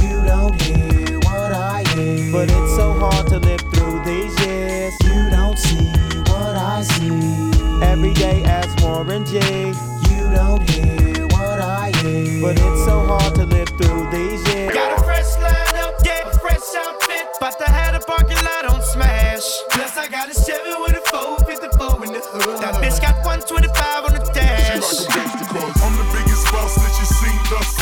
You 0.00 0.22
don't 0.24 0.54
hear 0.62 1.18
what 1.20 1.52
I 1.52 1.82
hear. 1.94 2.32
But 2.32 2.50
it's 2.50 2.76
so 2.76 2.92
hard 2.92 3.26
to 3.28 3.38
live 3.40 3.60
through 3.74 4.04
these 4.04 4.38
years. 4.46 4.94
You 5.02 5.28
don't 5.30 5.58
see 5.58 5.90
what 6.30 6.54
I 6.56 6.82
see. 6.82 7.10
Every 7.82 8.14
day 8.14 8.44
as 8.44 8.72
Warren 8.80 9.24
G. 9.24 9.34
You 9.34 10.30
don't 10.32 10.62
hear 10.70 10.72
what 10.72 10.72
I 10.72 10.72
hear. 10.72 11.03
But 12.04 12.60
it's 12.60 12.84
so 12.84 13.00
hard 13.08 13.34
to 13.36 13.46
live 13.46 13.68
through 13.80 14.10
these 14.12 14.44
years. 14.52 14.74
Got 14.74 15.00
a 15.00 15.04
fresh 15.04 15.32
line 15.40 15.76
up, 15.80 15.94
yeah, 16.04 16.28
fresh 16.36 16.60
outfit. 16.76 17.32
But 17.40 17.56
I 17.66 17.72
had 17.72 17.94
a 17.94 18.00
parking 18.04 18.36
lot 18.44 18.66
on 18.66 18.82
smash. 18.82 19.48
Plus 19.70 19.96
I 19.96 20.08
got 20.08 20.28
a 20.28 20.34
Chevy 20.36 20.76
with 20.84 21.00
a 21.00 21.04
454 21.08 22.04
in 22.04 22.12
the 22.12 22.20
hood. 22.20 22.60
That 22.60 22.76
bitch 22.84 23.00
got 23.00 23.24
125 23.24 24.04
on 24.04 24.12
the 24.12 24.32
dash. 24.36 24.84
She 24.84 25.08
like 25.08 25.32
I'm 25.80 25.96
the 25.96 26.04
biggest 26.12 26.44
boss 26.52 26.76
that 26.76 26.92
you 26.92 27.06
seen 27.08 27.40
thus 27.48 27.72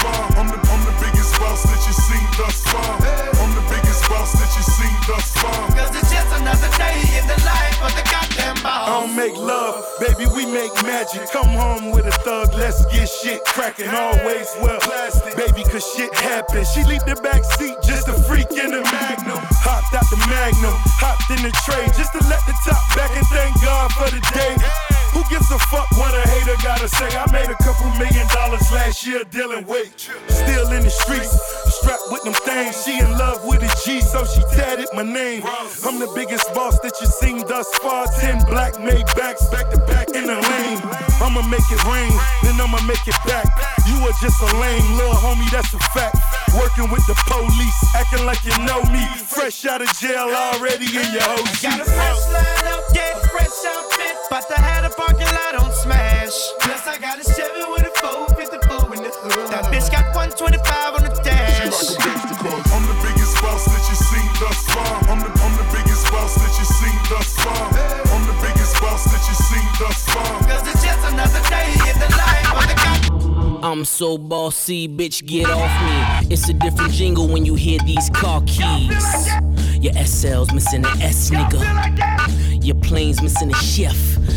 magic. 11.03 11.31
Come 11.31 11.49
home 11.49 11.91
with 11.91 12.07
a 12.07 12.11
thug, 12.11 12.55
let's 12.55 12.85
get 12.87 13.09
shit 13.09 13.45
cracking. 13.45 13.89
Always 13.89 14.49
well 14.61 14.81
plastic, 14.81 15.37
baby, 15.37 15.65
cause 15.65 15.85
shit 15.97 16.15
happens. 16.15 16.71
She 16.73 16.85
leave 16.85 17.05
the 17.05 17.17
back 17.17 17.45
seat, 17.45 17.77
just 17.83 18.09
a 18.09 18.15
freak 18.15 18.51
in 18.51 18.71
the 18.71 18.83
magnum. 18.83 19.41
Hopped 19.65 19.95
out 19.95 20.09
the 20.11 20.19
magnum, 20.29 20.75
hopped 21.01 21.31
in 21.31 21.43
the 21.43 21.53
tray, 21.65 21.87
just 21.97 22.13
to 22.13 22.21
let 22.29 22.41
the 22.47 22.55
top 22.65 22.83
back 22.97 23.11
and 23.17 23.27
thank 23.29 23.55
God 23.63 23.93
for 23.93 24.11
the 24.11 24.21
day. 24.35 24.92
Who 25.23 25.31
gives 25.31 25.51
a 25.53 25.59
fuck 25.71 25.87
what 25.93 26.15
a 26.19 26.29
hater 26.29 26.59
gotta 26.65 26.89
say? 26.89 27.07
I 27.15 27.31
made 27.31 27.47
a 27.47 27.55
couple 27.63 27.87
million 27.95 28.27
dollars 28.35 28.67
last 28.73 29.07
year 29.07 29.23
dealing 29.31 29.65
weight. 29.67 29.95
Still 30.27 30.67
in 30.73 30.83
the 30.83 30.91
streets, 30.91 31.31
strapped 31.79 32.11
with 32.11 32.25
them 32.25 32.35
things. 32.43 32.83
She 32.83 32.99
in 32.99 33.07
love 33.15 33.45
with 33.47 33.63
a 33.63 33.71
G, 33.87 34.01
so 34.01 34.25
she 34.25 34.43
tatted 34.51 34.89
my 34.95 35.05
name. 35.07 35.47
I'm 35.87 36.03
the 36.03 36.11
biggest 36.17 36.53
boss 36.55 36.75
that 36.81 36.99
you 37.01 37.07
seen 37.07 37.47
thus 37.47 37.71
far. 37.79 38.07
Ten 38.19 38.43
black 38.51 38.81
made 38.83 39.07
backs 39.15 39.47
back 39.47 39.71
to 39.71 39.79
back 39.87 40.11
in 40.11 40.27
the 40.27 40.35
lane. 40.35 40.81
I'ma 41.23 41.47
make 41.47 41.71
it 41.71 41.83
rain, 41.87 42.11
then 42.43 42.59
I'ma 42.59 42.83
make 42.83 43.07
it 43.07 43.19
back. 43.23 43.47
You 43.87 44.03
are 44.03 44.17
just 44.19 44.43
a 44.43 44.51
lame 44.59 44.83
little 44.99 45.15
homie, 45.23 45.47
that's 45.55 45.71
a 45.71 45.79
fact. 45.95 46.19
Working 46.59 46.91
with 46.91 47.07
the 47.07 47.15
police, 47.31 47.79
acting 47.95 48.27
like 48.27 48.43
you 48.43 48.59
know 48.67 48.83
me. 48.91 49.07
Fresh 49.23 49.67
out 49.71 49.83
of 49.83 49.93
jail 50.03 50.35
already 50.35 50.91
in 50.91 51.07
your 51.15 51.23
whole 51.23 51.47
Got 51.63 51.79
a 51.79 51.87
fresh 51.87 52.27
line 52.35 52.67
up, 52.75 52.83
yeah, 52.91 53.23
fresh 53.31 53.63
outfit. 53.71 54.02
But 54.33 54.49
I 54.49 54.63
had 54.65 54.85
a 54.87 54.89
parking 54.89 55.29
lot 55.29 55.61
on 55.61 55.71
smash. 55.73 56.33
Plus 56.65 56.89
I 56.89 56.97
got 56.97 57.21
a 57.21 57.25
Chevy 57.37 57.69
with 57.69 57.85
a 57.85 57.93
454 58.01 58.97
in 58.97 59.05
the 59.05 59.13
hood. 59.13 59.53
That 59.53 59.69
bitch 59.69 59.93
got 59.93 60.09
125 60.17 60.57
on 60.97 61.05
the 61.05 61.13
dash. 61.21 61.69
I'm 61.69 62.81
the 62.89 62.97
biggest 63.05 63.37
boss 63.45 63.69
that 63.69 63.85
you 63.93 63.93
seen 63.93 64.25
thus 64.41 64.57
far. 64.73 64.89
I'm 65.13 65.21
the, 65.21 65.29
I'm 65.37 65.53
the 65.61 65.69
biggest 65.77 66.09
boss 66.09 66.33
that 66.41 66.49
you 66.49 66.65
seen 66.65 66.97
thus 67.13 67.29
far. 67.45 67.77
I'm 68.09 68.25
the 68.25 68.33
biggest 68.41 68.73
boss 68.81 69.05
that 69.05 69.21
you 69.21 69.37
seen 69.37 69.69
thus 69.77 70.01
far. 70.09 70.33
Cause 70.49 70.65
it's 70.65 70.81
just 70.81 71.05
another 71.13 71.43
day 71.53 71.69
in 71.93 71.97
the 72.01 72.09
life 72.17 72.57
of 72.57 72.65
the 72.73 72.77
god. 72.81 73.61
I'm 73.63 73.85
so 73.85 74.17
bossy, 74.17 74.89
bitch, 74.89 75.27
get 75.27 75.45
off 75.51 75.69
me. 75.85 76.33
It's 76.33 76.49
a 76.49 76.55
different 76.55 76.93
jingle 76.93 77.29
when 77.29 77.45
you 77.45 77.55
hear 77.55 77.81
these 77.85 78.09
car 78.09 78.41
keys. 78.47 79.29
Your 79.77 79.93
SL's 79.93 80.55
missing 80.55 80.87
an 80.87 81.03
S, 81.03 81.29
nigga. 81.29 82.42
Your 82.63 82.77
plane's 82.77 83.21
missing 83.21 83.51
a 83.51 83.57
chef. 83.57 83.97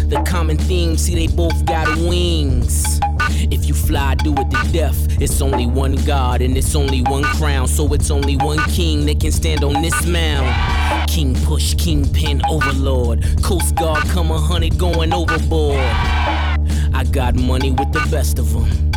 The 0.10 0.24
common 0.28 0.58
theme, 0.58 0.98
see, 0.98 1.14
they 1.14 1.28
both 1.28 1.64
got 1.66 1.88
wings. 1.98 3.00
If 3.52 3.66
you 3.66 3.76
fly, 3.76 4.16
do 4.16 4.34
it 4.34 4.50
to 4.50 4.72
death. 4.72 5.22
It's 5.22 5.42
only 5.42 5.68
one 5.68 5.96
God 6.06 6.42
and 6.42 6.58
it's 6.58 6.76
only 6.76 7.02
one 7.04 7.24
crown. 7.24 7.68
So 7.68 7.94
it's 7.94 8.10
only 8.10 8.36
one 8.36 8.58
king 8.70 9.06
that 9.06 9.20
can 9.20 9.32
stand 9.32 9.64
on 9.64 9.80
this 9.82 10.06
mound. 10.08 11.08
King 11.08 11.36
push, 11.44 11.76
kingpin, 11.76 12.42
overlord. 12.50 13.24
Coast 13.44 13.76
Guard 13.76 14.04
come 14.10 14.32
a 14.32 14.40
hundred 14.40 14.80
going 14.80 15.14
overboard. 15.14 15.78
I 15.78 17.06
got 17.12 17.36
money 17.36 17.72
with 17.72 17.92
the 17.94 18.08
best 18.10 18.40
of 18.40 18.52
them. 18.52 18.92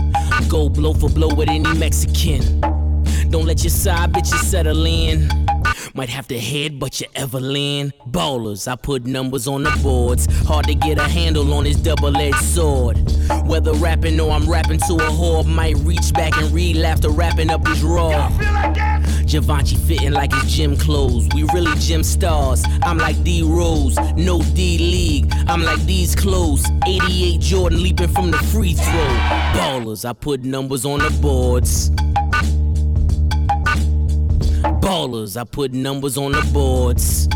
Go 0.48 0.70
blow 0.70 0.94
for 0.94 1.10
blow 1.10 1.34
with 1.34 1.50
any 1.50 1.70
Mexican. 1.74 2.60
Don't 3.30 3.44
let 3.44 3.62
your 3.62 3.70
side 3.70 4.12
bitches 4.12 4.42
settle 4.44 4.86
in. 4.86 5.28
Might 5.94 6.08
have 6.08 6.28
to 6.28 6.38
headbutt 6.38 7.00
your 7.00 7.10
Evelyn. 7.14 7.92
Ballers, 8.08 8.68
I 8.70 8.76
put 8.76 9.04
numbers 9.04 9.46
on 9.46 9.62
the 9.62 9.80
boards. 9.82 10.26
Hard 10.46 10.66
to 10.66 10.74
get 10.74 10.98
a 10.98 11.08
handle 11.08 11.52
on 11.54 11.64
this 11.64 11.76
double 11.76 12.16
edged 12.16 12.36
sword. 12.36 12.96
Whether 13.46 13.72
rapping 13.74 14.18
or 14.20 14.30
I'm 14.30 14.48
rapping 14.48 14.80
to 14.80 14.94
a 14.94 15.08
whore, 15.10 15.46
might 15.46 15.76
reach 15.78 16.12
back 16.12 16.36
and 16.36 16.50
read 16.52 16.76
after 16.78 17.10
wrapping 17.10 17.50
up 17.50 17.66
his 17.66 17.82
raw. 17.82 18.28
Givenchy 19.26 19.76
fitting 19.76 20.12
like 20.12 20.32
his 20.32 20.54
gym 20.54 20.76
clothes. 20.76 21.28
We 21.34 21.42
really 21.52 21.78
gym 21.78 22.02
stars. 22.02 22.64
I'm 22.82 22.96
like 22.96 23.22
D 23.24 23.42
Rose, 23.42 23.96
no 24.16 24.40
D 24.40 24.78
League. 24.78 25.30
I'm 25.48 25.62
like 25.62 25.80
these 25.84 26.14
clothes. 26.14 26.64
88 26.86 27.40
Jordan 27.40 27.82
leaping 27.82 28.08
from 28.08 28.30
the 28.30 28.38
free 28.38 28.72
throw. 28.72 29.08
Ballers, 29.54 30.08
I 30.08 30.14
put 30.14 30.44
numbers 30.44 30.86
on 30.86 31.00
the 31.00 31.10
boards. 31.20 31.90
Ballers, 34.88 35.38
I 35.38 35.44
put 35.44 35.74
numbers 35.74 36.16
on 36.16 36.32
the 36.32 36.40
boards. 36.50 37.28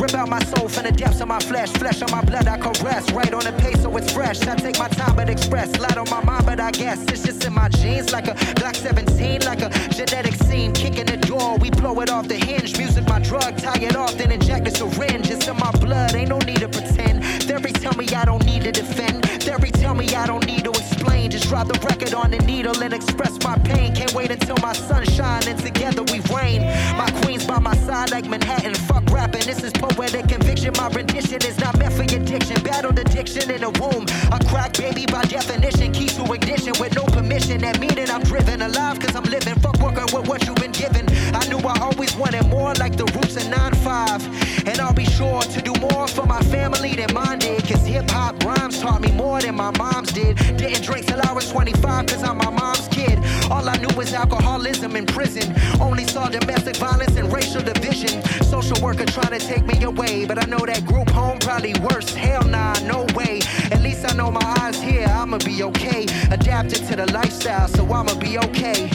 Rip 0.00 0.14
out 0.14 0.28
my 0.28 0.42
soul 0.42 0.68
from 0.68 0.82
the 0.82 0.90
depths 0.90 1.20
of 1.20 1.28
my 1.28 1.38
flesh. 1.38 1.70
Flesh 1.74 2.02
on 2.02 2.10
my 2.10 2.24
blood, 2.24 2.48
I 2.48 2.58
caress. 2.58 3.08
Right 3.12 3.32
on 3.32 3.44
the 3.44 3.52
pace, 3.52 3.80
so 3.80 3.96
it's 3.96 4.12
fresh. 4.12 4.42
I 4.48 4.56
take 4.56 4.80
my 4.80 4.88
time, 4.88 5.14
but 5.14 5.30
express. 5.30 5.78
Light 5.78 5.96
on 5.96 6.10
my 6.10 6.24
mind, 6.24 6.44
but 6.44 6.58
I 6.58 6.72
guess 6.72 7.00
it's 7.04 7.22
just 7.22 7.44
in 7.44 7.52
my 7.52 7.68
genes. 7.68 8.10
Like 8.10 8.26
a 8.26 8.34
Glock 8.58 8.74
17, 8.74 9.42
like 9.42 9.62
a 9.62 9.70
genetic 9.90 10.34
scene. 10.42 10.72
Kicking 10.72 11.06
the 11.06 11.18
door, 11.18 11.56
we 11.58 11.70
blow 11.70 12.00
it 12.00 12.10
off 12.10 12.26
the 12.26 12.34
hinge. 12.34 12.76
Music, 12.78 13.06
my 13.06 13.20
drug, 13.20 13.56
tie 13.58 13.78
it 13.78 13.94
off, 13.94 14.18
then 14.18 14.32
inject 14.32 14.66
a 14.66 14.72
syringe. 14.72 15.30
It's 15.30 15.46
in 15.46 15.56
my 15.56 15.70
blood, 15.70 16.16
ain't 16.16 16.30
no 16.30 16.38
need 16.38 16.58
to 16.58 16.68
pretend. 16.68 17.24
Theory 17.44 17.70
tell 17.70 17.94
me 17.94 18.08
I 18.08 18.24
don't 18.24 18.44
need 18.44 18.64
to 18.64 18.72
defend. 18.72 19.21
Theory 19.42 19.72
tell 19.72 19.94
me 19.96 20.06
I 20.14 20.26
don't 20.28 20.46
need 20.46 20.62
to 20.64 20.70
explain. 20.70 21.28
Just 21.32 21.48
drop 21.48 21.66
the 21.66 21.78
record 21.80 22.14
on 22.14 22.30
the 22.30 22.38
needle 22.38 22.80
and 22.80 22.94
express 22.94 23.42
my 23.42 23.58
pain. 23.58 23.92
Can't 23.92 24.14
wait 24.14 24.30
until 24.30 24.56
my 24.62 24.72
sun 24.72 25.04
shine 25.04 25.42
and 25.48 25.58
together 25.58 26.04
we 26.04 26.20
reign. 26.32 26.62
My 26.96 27.10
queen's 27.22 27.44
by 27.44 27.58
my 27.58 27.74
side 27.74 28.12
like 28.12 28.26
Manhattan. 28.26 28.74
Fuck 28.74 29.10
rapping, 29.10 29.44
this 29.44 29.64
is 29.64 29.72
poetic 29.72 30.28
conviction. 30.28 30.72
My 30.76 30.88
rendition 30.90 31.42
is 31.44 31.58
not 31.58 31.76
meant 31.76 31.92
for 31.92 32.04
your 32.04 32.20
diction. 32.24 32.62
Battled 32.62 33.00
addiction 33.00 33.50
in 33.50 33.64
a 33.64 33.70
womb. 33.70 34.06
A 34.30 34.38
crack 34.46 34.74
baby 34.74 35.06
by 35.06 35.24
definition. 35.24 35.90
Key 35.90 36.06
to 36.06 36.32
ignition 36.32 36.74
with 36.78 36.94
no 36.94 37.04
permission. 37.06 37.62
That 37.62 37.80
meaning 37.80 38.10
I'm 38.10 38.22
driven 38.22 38.62
alive 38.62 39.00
cause 39.00 39.16
I'm 39.16 39.24
living. 39.24 39.56
Fuck 39.56 39.78
working 39.80 40.06
with 40.14 40.28
what 40.28 40.46
you've 40.46 40.62
been 40.62 40.70
given. 40.70 41.06
I 41.34 41.44
knew 41.48 41.58
I 41.58 41.76
always 41.80 42.14
wanted 42.14 42.46
more 42.46 42.74
like 42.74 42.96
the 42.96 43.06
roots 43.06 43.34
of 43.36 43.50
9-5. 43.50 44.68
And 44.68 44.78
I'll 44.78 44.94
be 44.94 45.06
sure 45.06 45.42
to 45.42 45.60
do 45.60 45.74
more 45.80 46.06
for 46.06 46.26
my 46.26 46.40
family 46.42 46.94
than 46.94 47.12
mine 47.12 47.40
did. 47.40 47.61
Hip 48.02 48.10
hop 48.10 48.44
rhymes 48.44 48.80
taught 48.80 49.00
me 49.00 49.12
more 49.12 49.40
than 49.40 49.54
my 49.54 49.70
mom's 49.78 50.12
did. 50.12 50.36
Didn't 50.56 50.82
drink 50.82 51.06
till 51.06 51.20
I 51.22 51.32
was 51.32 51.50
25 51.50 52.06
cause 52.06 52.24
I'm 52.24 52.38
my 52.38 52.50
mom's 52.50 52.88
kid. 52.88 53.18
All 53.50 53.68
I 53.68 53.76
knew 53.76 53.94
was 53.96 54.12
alcoholism 54.12 54.96
in 54.96 55.06
prison. 55.06 55.54
Only 55.80 56.04
saw 56.04 56.28
domestic 56.28 56.76
violence 56.76 57.16
and 57.16 57.32
racial 57.32 57.62
division. 57.62 58.22
Social 58.42 58.80
worker 58.82 59.04
trying 59.06 59.38
to 59.38 59.46
take 59.46 59.64
me 59.64 59.82
away. 59.84 60.26
But 60.26 60.42
I 60.42 60.46
know 60.46 60.66
that 60.66 60.84
group 60.84 61.10
home 61.10 61.38
probably 61.38 61.74
worse. 61.74 62.12
Hell 62.12 62.42
nah, 62.42 62.74
no 62.80 63.06
way. 63.14 63.40
At 63.70 63.82
least 63.82 64.10
I 64.10 64.16
know 64.16 64.30
my 64.32 64.56
eyes 64.60 64.80
here, 64.80 65.06
I'ma 65.06 65.38
be 65.38 65.62
okay. 65.62 66.04
Adapted 66.32 66.84
to 66.88 66.96
the 66.96 67.06
lifestyle, 67.12 67.68
so 67.68 67.84
I'ma 67.92 68.14
be 68.14 68.38
okay. 68.38 68.90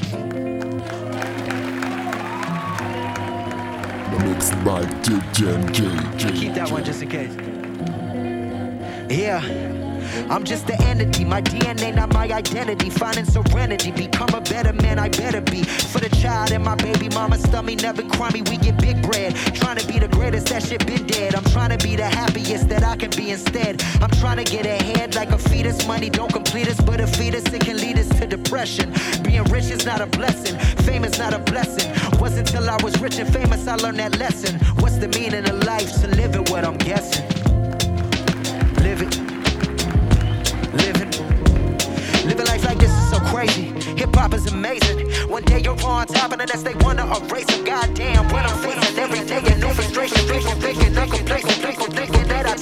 Mixed 4.28 4.54
by 4.66 4.84
DJ 5.02 6.36
Keep 6.36 6.56
that 6.56 6.70
one 6.70 6.84
just 6.84 7.02
in 7.02 7.10
case. 7.10 7.57
Yeah. 9.10 9.42
I'm 10.30 10.44
just 10.44 10.68
the 10.68 10.82
entity, 10.84 11.24
my 11.24 11.42
DNA, 11.42 11.96
not 11.96 12.14
my 12.14 12.26
identity. 12.26 12.90
Finding 12.90 13.26
serenity, 13.26 13.92
become 13.92 14.30
a 14.34 14.42
better 14.42 14.74
man, 14.74 15.00
I 15.00 15.10
better 15.10 15.42
be. 15.42 15.64
For 15.64 16.00
the 16.00 16.10
child 16.10 16.52
and 16.52 16.64
my 16.64 16.76
baby 16.76 17.08
mama 17.10 17.38
stomach, 17.38 17.82
never 17.82 18.04
crummy, 18.04 18.42
we 18.42 18.58
get 18.58 18.78
big 18.78 19.02
bread. 19.02 19.36
Trying 19.56 19.78
to 19.78 19.88
be 19.88 20.00
the 20.00 20.08
greatest, 20.08 20.48
that 20.48 20.64
shit 20.64 20.86
been 20.86 21.06
dead. 21.08 21.36
I'm 21.36 21.44
trying 21.46 21.78
to 21.78 21.88
be 21.88 21.96
the 21.96 22.06
happiest 22.06 22.68
that 22.70 22.84
I 22.84 22.96
can 22.98 23.10
be 23.12 23.32
instead. 23.32 23.84
I'm 24.02 24.10
trying 24.12 24.38
to 24.38 24.44
get 24.44 24.66
ahead 24.66 25.16
like 25.16 25.30
a 25.30 25.38
fetus. 25.38 25.88
Money 25.88 26.10
don't 26.10 26.32
complete 26.32 26.68
us, 26.68 26.80
but 26.82 27.00
a 27.00 27.08
fetus, 27.08 27.46
it 27.54 27.62
can 27.62 27.78
lead 27.78 27.98
us 27.98 28.10
to 28.20 28.28
depression. 28.28 28.94
Being 29.24 29.44
rich 29.46 29.70
is 29.72 29.86
not 29.86 30.02
a 30.02 30.08
blessing, 30.08 30.58
fame 30.84 31.06
is 31.06 31.18
not 31.18 31.34
a 31.34 31.40
blessing. 31.40 31.94
Wasn't 32.20 32.48
till 32.48 32.70
I 32.70 32.78
was 32.84 33.00
rich 33.00 33.20
and 33.20 33.32
famous 33.32 33.68
I 33.68 33.76
learned 33.76 34.00
that 34.00 34.18
lesson. 34.20 34.60
What's 34.80 34.98
the 34.98 35.08
meaning 35.08 35.48
of 35.50 35.64
life? 35.64 36.02
To 36.02 36.08
live 36.08 36.36
it, 36.36 36.50
what 36.50 36.66
I'm 36.66 36.78
guessing. 36.78 37.47
Live 38.88 39.02
it. 39.02 39.18
Living. 40.82 41.12
Living 42.26 42.46
life 42.46 42.64
like 42.64 42.78
this 42.78 42.90
is 42.90 43.10
so 43.12 43.20
crazy. 43.20 43.64
Hip 43.98 44.16
hop 44.16 44.34
is 44.34 44.48
amazing. 44.48 45.10
One 45.30 45.44
day 45.44 45.60
you're 45.60 45.78
on 45.84 46.08
top, 46.08 46.32
and 46.32 46.40
the 46.40 46.46
next 46.46 46.64
they 46.64 46.74
wanna 46.76 47.04
erase 47.18 47.48
them. 47.48 47.66
Goddamn, 47.66 48.30
what 48.30 48.46
I'm 48.46 48.58
facing 48.64 48.98
every 48.98 49.26
day, 49.28 49.42
and 49.52 49.60
no 49.60 49.74
frustration. 49.74 50.26
People 50.30 50.54
thinking 50.62 50.98
I'm 50.98 51.10
complacent. 51.10 51.66
People 51.66 51.88
thinking 51.88 52.28
that 52.30 52.46
I 52.46 52.56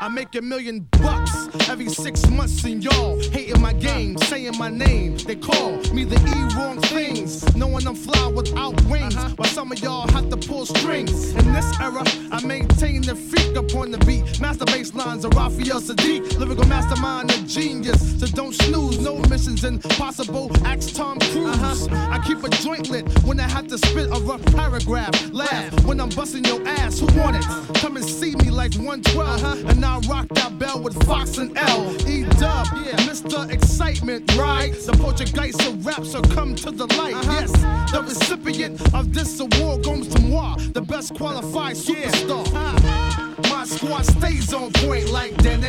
I 0.00 0.08
make 0.08 0.34
a 0.34 0.42
million 0.42 0.80
bucks 0.90 1.43
every 1.68 1.88
six 1.88 2.28
months, 2.28 2.64
and 2.64 2.82
y'all 2.82 3.18
hating 3.30 3.60
my 3.60 3.72
game, 3.72 4.16
saying 4.18 4.56
my 4.58 4.70
name. 4.70 5.16
They 5.18 5.36
call 5.36 5.76
me 5.92 6.04
the 6.04 6.16
E 6.16 6.56
wrong 6.56 6.80
things, 6.82 7.54
knowing 7.56 7.86
I'm 7.86 7.94
fly 7.94 8.26
without 8.28 8.80
wings. 8.84 9.16
Uh-huh. 9.16 9.34
While 9.36 9.48
some 9.48 9.72
of 9.72 9.80
y'all 9.80 10.08
have 10.12 10.28
to 10.30 10.36
pull 10.36 10.66
strings. 10.66 11.34
In 11.34 11.52
this 11.52 11.80
era, 11.80 12.02
I 12.30 12.44
maintain 12.44 13.02
the 13.02 13.14
freak 13.14 13.56
upon 13.56 13.90
the 13.90 13.98
beat. 13.98 14.40
Master 14.40 14.64
bass 14.66 14.94
lines 14.94 15.24
of 15.24 15.34
Raphael 15.34 15.80
Saadiq, 15.80 16.38
lyrical 16.38 16.66
mastermind, 16.66 17.30
a 17.30 17.38
genius. 17.46 18.18
So 18.20 18.26
don't 18.26 18.54
snooze, 18.54 19.00
no 19.00 19.18
missions 19.30 19.64
impossible. 19.64 20.50
Ask 20.64 20.94
Tom 20.94 21.18
Cruise. 21.18 21.56
huh 21.56 22.10
I 22.10 22.18
keep 22.26 22.42
a 22.42 22.48
joint 22.48 22.90
lit 22.90 23.06
when 23.24 23.40
I 23.40 23.48
have 23.48 23.66
to 23.68 23.78
spit 23.78 24.08
a 24.08 24.20
rough 24.20 24.44
paragraph. 24.46 25.32
Laugh 25.32 25.84
when 25.84 26.00
I'm 26.00 26.10
busting 26.10 26.44
your 26.44 26.66
ass. 26.66 26.98
Who 27.00 27.06
want 27.18 27.36
it? 27.36 27.44
Uh-huh. 27.44 27.72
Come 27.74 27.96
and 27.96 28.04
see 28.04 28.34
me 28.36 28.50
like 28.50 28.74
112, 28.74 29.18
uh-huh. 29.18 29.68
and 29.68 29.84
I 29.84 29.98
rock 30.08 30.28
that 30.34 30.58
bell 30.58 30.80
with 30.80 31.02
Fox 31.04 31.38
and 31.38 31.43
L. 31.56 31.94
E 32.08 32.24
Dub, 32.40 32.66
yeah, 32.84 32.96
Mr. 33.08 33.50
Excitement, 33.50 34.34
right? 34.36 34.72
The 34.72 34.92
Portuguese 34.92 35.58
of 35.66 35.84
rap, 35.84 36.04
come 36.30 36.54
to 36.56 36.70
the 36.70 36.86
light. 36.96 37.14
Uh-huh. 37.14 37.32
Yes, 37.32 37.52
the 37.92 38.02
recipient 38.02 38.80
of 38.94 39.12
this 39.12 39.40
award 39.40 39.84
goes 39.84 40.08
to 40.08 40.20
moi, 40.22 40.56
the 40.72 40.80
best 40.80 41.14
qualified 41.14 41.76
superstar. 41.76 42.46
Uh-huh. 42.46 43.42
My 43.50 43.64
squad 43.64 44.06
stays 44.06 44.52
on 44.54 44.72
point 44.72 45.10
like 45.10 45.36
that. 45.42 45.64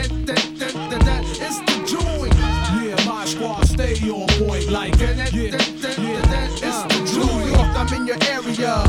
It's 1.45 1.59
the 1.59 1.77
joint. 1.85 2.33
Yeah, 2.81 3.05
my 3.05 3.25
squad 3.25 3.65
stay 3.67 3.95
on 4.09 4.27
point 4.39 4.69
like 4.69 4.97
that. 4.97 5.17
that. 5.17 5.33
It's 5.33 5.81
the 5.81 6.67
uh-huh. 6.67 6.95
New 7.15 7.47
York, 7.49 7.71
I'm 7.75 7.93
in 7.93 8.07
your 8.07 8.17
area. 8.29 8.83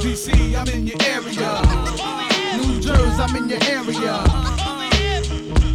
DC, 0.00 0.54
I'm 0.56 0.68
in 0.68 0.86
your 0.86 0.98
area. 1.06 1.62
New 2.56 2.80
Jersey, 2.80 3.22
I'm 3.22 3.36
in 3.36 3.48
your 3.48 3.62
area. 3.64 4.61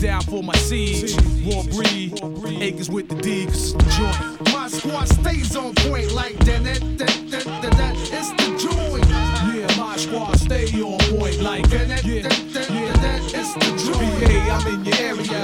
down 0.00 0.20
for 0.22 0.42
my 0.42 0.54
siege. 0.56 1.14
Raw 1.46 1.62
breed, 1.62 2.62
acres 2.62 2.90
with 2.90 3.08
the 3.08 3.14
D, 3.16 3.46
cause 3.46 3.72
it's 3.72 3.84
the 3.84 3.90
joint. 3.96 4.52
My 4.52 4.68
squad 4.68 5.08
stays 5.08 5.56
on 5.56 5.74
point 5.74 6.12
like 6.12 6.36
that. 6.40 6.64
that, 6.64 6.80
that, 6.98 7.30
that, 7.30 7.62
that, 7.62 7.72
that. 7.76 7.94
It's 8.12 8.30
the 8.32 8.46
joint. 8.58 9.08
Yeah, 9.08 9.76
my 9.78 9.96
squad 9.96 10.36
stay 10.38 10.66
on 10.82 10.98
point 11.16 11.40
like 11.40 11.68
that. 11.70 11.88
that, 11.88 12.04
yeah, 12.04 12.22
that, 12.22 12.32
that, 12.52 12.68
that, 12.68 12.96
that. 13.02 13.22
It's 13.34 13.54
the 13.54 13.70
joint. 13.84 14.20
BA, 14.20 14.50
I'm 14.50 14.66
in 14.74 14.84
your 14.84 14.96
area. 14.96 15.42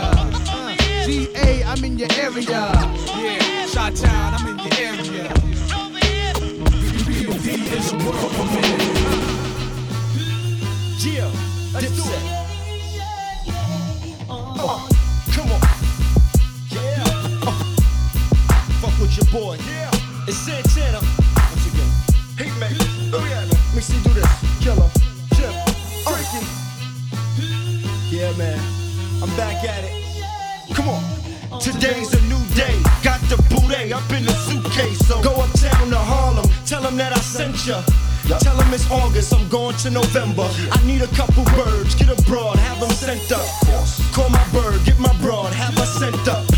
GA, 1.07 1.65
I'm 1.65 1.85
in 1.85 1.99
your 1.99 2.09
area. 2.19 2.73
Yeah, 3.17 3.67
Shot 3.67 3.95
Town, 3.97 4.35
I'm 4.35 4.49
in 4.49 4.59
your 4.59 4.75
area. 4.79 5.29
BPD 7.07 7.73
is 7.73 7.93
a 7.93 7.97
world 7.97 8.33
premiere. 8.33 8.83
Yeah, 10.99 11.31
Dipset. 11.81 12.39
Uh, 12.39 12.42
boy. 19.33 19.57
Yeah. 19.67 19.91
It's 20.29 20.37
Santana. 20.37 21.01
Once 21.01 21.67
again. 21.73 21.91
Hey, 22.37 22.53
man. 22.61 22.77
Oh, 23.17 23.25
yeah, 23.25 23.49
me 23.75 23.81
see 23.81 23.97
do 24.05 24.13
this. 24.13 24.29
Killer. 24.61 24.89
Chip. 25.35 25.55
Freaky. 26.05 26.45
Yeah, 28.15 28.31
man. 28.37 28.61
I'm 29.23 29.35
back 29.35 29.65
at 29.65 29.85
it. 29.85 30.75
Come 30.75 30.91
on. 30.91 31.61
Today's 31.61 32.13
a 32.13 32.21
new 32.29 32.45
day. 32.55 32.77
Got 33.03 33.21
the 33.33 33.41
booty 33.49 33.93
up 33.93 34.09
in 34.13 34.25
the 34.25 34.37
suitcase. 34.45 35.01
So 35.09 35.23
go 35.23 35.33
uptown 35.41 35.89
to 35.89 35.97
Harlem. 35.97 36.47
Tell 36.67 36.83
them 36.83 36.99
that 36.99 37.17
I 37.17 37.21
sent 37.21 37.67
ya. 37.67 37.83
Tell 38.39 38.57
them 38.57 38.73
it's 38.73 38.89
August, 38.91 39.35
I'm 39.35 39.49
going 39.49 39.77
to 39.79 39.91
November. 39.91 40.49
I 40.71 40.87
need 40.87 41.03
a 41.03 41.09
couple 41.09 41.45
birds, 41.57 41.95
get 41.95 42.09
a 42.09 42.23
broad, 42.23 42.57
have 42.57 42.81
them 42.81 42.91
sent 42.91 43.33
up. 43.33 43.45
Call 44.13 44.31
my 44.31 44.47
bird, 44.53 44.85
get 44.85 44.99
my 44.99 45.13
broad, 45.21 45.53
have 45.53 45.75
her 45.75 45.85
sent 45.85 46.29
up. 46.29 46.52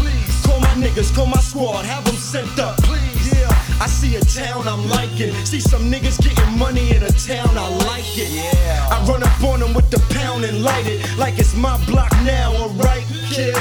Please. 0.94 1.10
Call 1.10 1.26
my 1.26 1.34
niggas, 1.34 1.34
call 1.34 1.34
my 1.34 1.40
squad, 1.40 1.84
have 1.84 2.04
them 2.04 2.14
sent 2.14 2.58
up. 2.58 2.76
Please. 2.82 3.34
Yeah, 3.34 3.48
I 3.80 3.86
see 3.86 4.16
a 4.16 4.20
town 4.20 4.66
I'm 4.68 4.88
liking. 4.88 5.32
See 5.44 5.60
some 5.60 5.90
niggas 5.90 6.22
getting 6.22 6.58
money 6.58 6.94
in 6.94 7.02
a 7.02 7.10
town, 7.10 7.56
I 7.56 7.68
like 7.86 8.18
it. 8.18 8.30
Yeah. 8.30 8.88
I 8.90 9.04
run 9.06 9.22
up 9.22 9.42
on 9.42 9.60
them 9.60 9.74
with 9.74 9.90
the 9.90 9.98
pound 10.14 10.44
and 10.44 10.62
light 10.62 10.86
it 10.86 11.00
like 11.18 11.38
it's 11.38 11.54
my 11.54 11.82
block 11.86 12.12
now, 12.24 12.52
alright, 12.54 13.04
kid. 13.30 13.56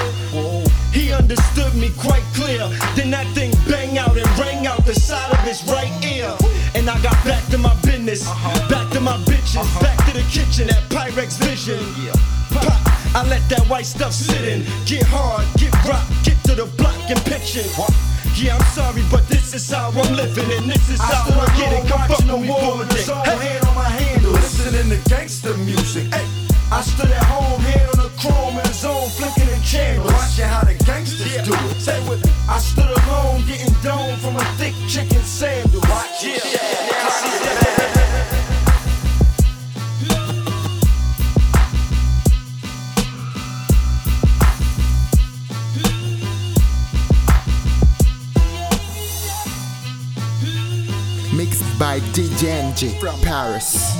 He 0.91 1.11
understood 1.11 1.73
me 1.75 1.89
quite 1.97 2.23
clear. 2.35 2.67
Then 2.95 3.09
that 3.11 3.27
thing 3.33 3.51
bang 3.67 3.97
out 3.97 4.15
and 4.15 4.27
rang 4.37 4.67
out 4.67 4.85
the 4.85 4.93
side 4.93 5.31
of 5.31 5.39
his 5.39 5.63
right 5.65 5.91
ear. 6.05 6.29
And 6.75 6.89
I 6.89 7.01
got 7.01 7.17
back 7.25 7.45
to 7.49 7.57
my 7.57 7.73
business, 7.81 8.27
uh-huh. 8.27 8.69
back 8.69 8.91
to 8.91 8.99
my 8.99 9.17
bitches, 9.25 9.57
uh-huh. 9.57 9.81
back 9.81 9.97
to 10.07 10.13
the 10.13 10.23
kitchen 10.29 10.69
at 10.69 10.83
Pyrex 10.89 11.39
Vision. 11.41 11.79
Pop, 12.51 13.15
I 13.15 13.25
let 13.27 13.41
that 13.49 13.65
white 13.69 13.85
stuff 13.85 14.13
sit 14.13 14.43
in. 14.45 14.61
Get 14.85 15.03
hard, 15.07 15.47
get 15.57 15.73
rock, 15.85 16.05
get 16.23 16.32
to 16.55 16.65
the 16.65 16.77
block 16.77 17.09
and 17.09 17.19
pitching. 17.25 17.69
Yeah, 18.35 18.57
I'm 18.57 18.65
sorry, 18.73 19.03
but 19.11 19.27
this 19.27 19.53
is 19.53 19.69
how 19.69 19.89
I'm 19.89 20.15
living, 20.15 20.49
and 20.51 20.69
this 20.69 20.89
is 20.89 20.99
how 20.99 21.25
I, 21.29 21.45
get 21.57 21.73
it. 21.73 21.87
Come 21.87 22.41
with 22.41 22.49
war 22.49 22.77
with 22.77 22.91
it. 22.93 23.05
Hey. 23.05 23.37
hand 23.37 23.65
on 23.65 23.75
my 23.75 23.89
handle, 23.89 24.31
listening 24.31 24.89
to 24.89 25.09
gangster 25.09 25.55
music. 25.57 26.13
Hey. 26.13 26.25
I 26.71 26.81
stood 26.81 27.11
at 27.11 27.23
home, 27.25 27.59
hand 27.61 27.89
on 27.93 28.05
the 28.05 28.11
chrome 28.17 28.57
in 28.57 28.63
the 28.65 28.73
zone, 28.73 29.09
flicking 29.09 29.45
the 29.45 29.59
candles. 29.63 30.11
Watching 30.11 30.45
how 30.45 30.61
the 30.61 30.73
gangsters 30.85 31.33
do 31.45 31.53
it. 31.53 31.79
Say 31.79 31.99
with 32.09 32.25
it. 32.25 32.33
I 32.49 32.57
stood 32.59 32.89
alone, 32.89 33.45
getting 33.45 33.73
dome 33.81 34.17
from 34.17 34.35
a 34.35 34.45
thick 34.57 34.73
chicken 34.87 35.21
sandal. 35.21 35.81
Watch 35.81 36.25
it. 36.25 36.43
Mixed 36.43 38.02
by 51.83 51.99
DJ 52.15 52.43
NG 52.63 52.97
from 52.97 53.19
Paris. 53.19 53.91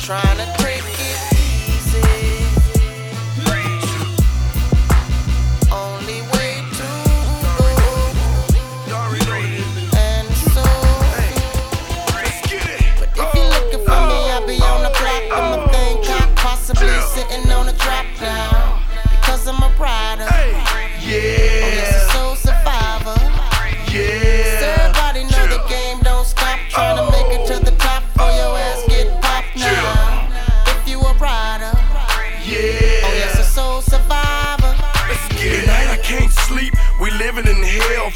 Trying 0.00 0.38
to 0.38 0.47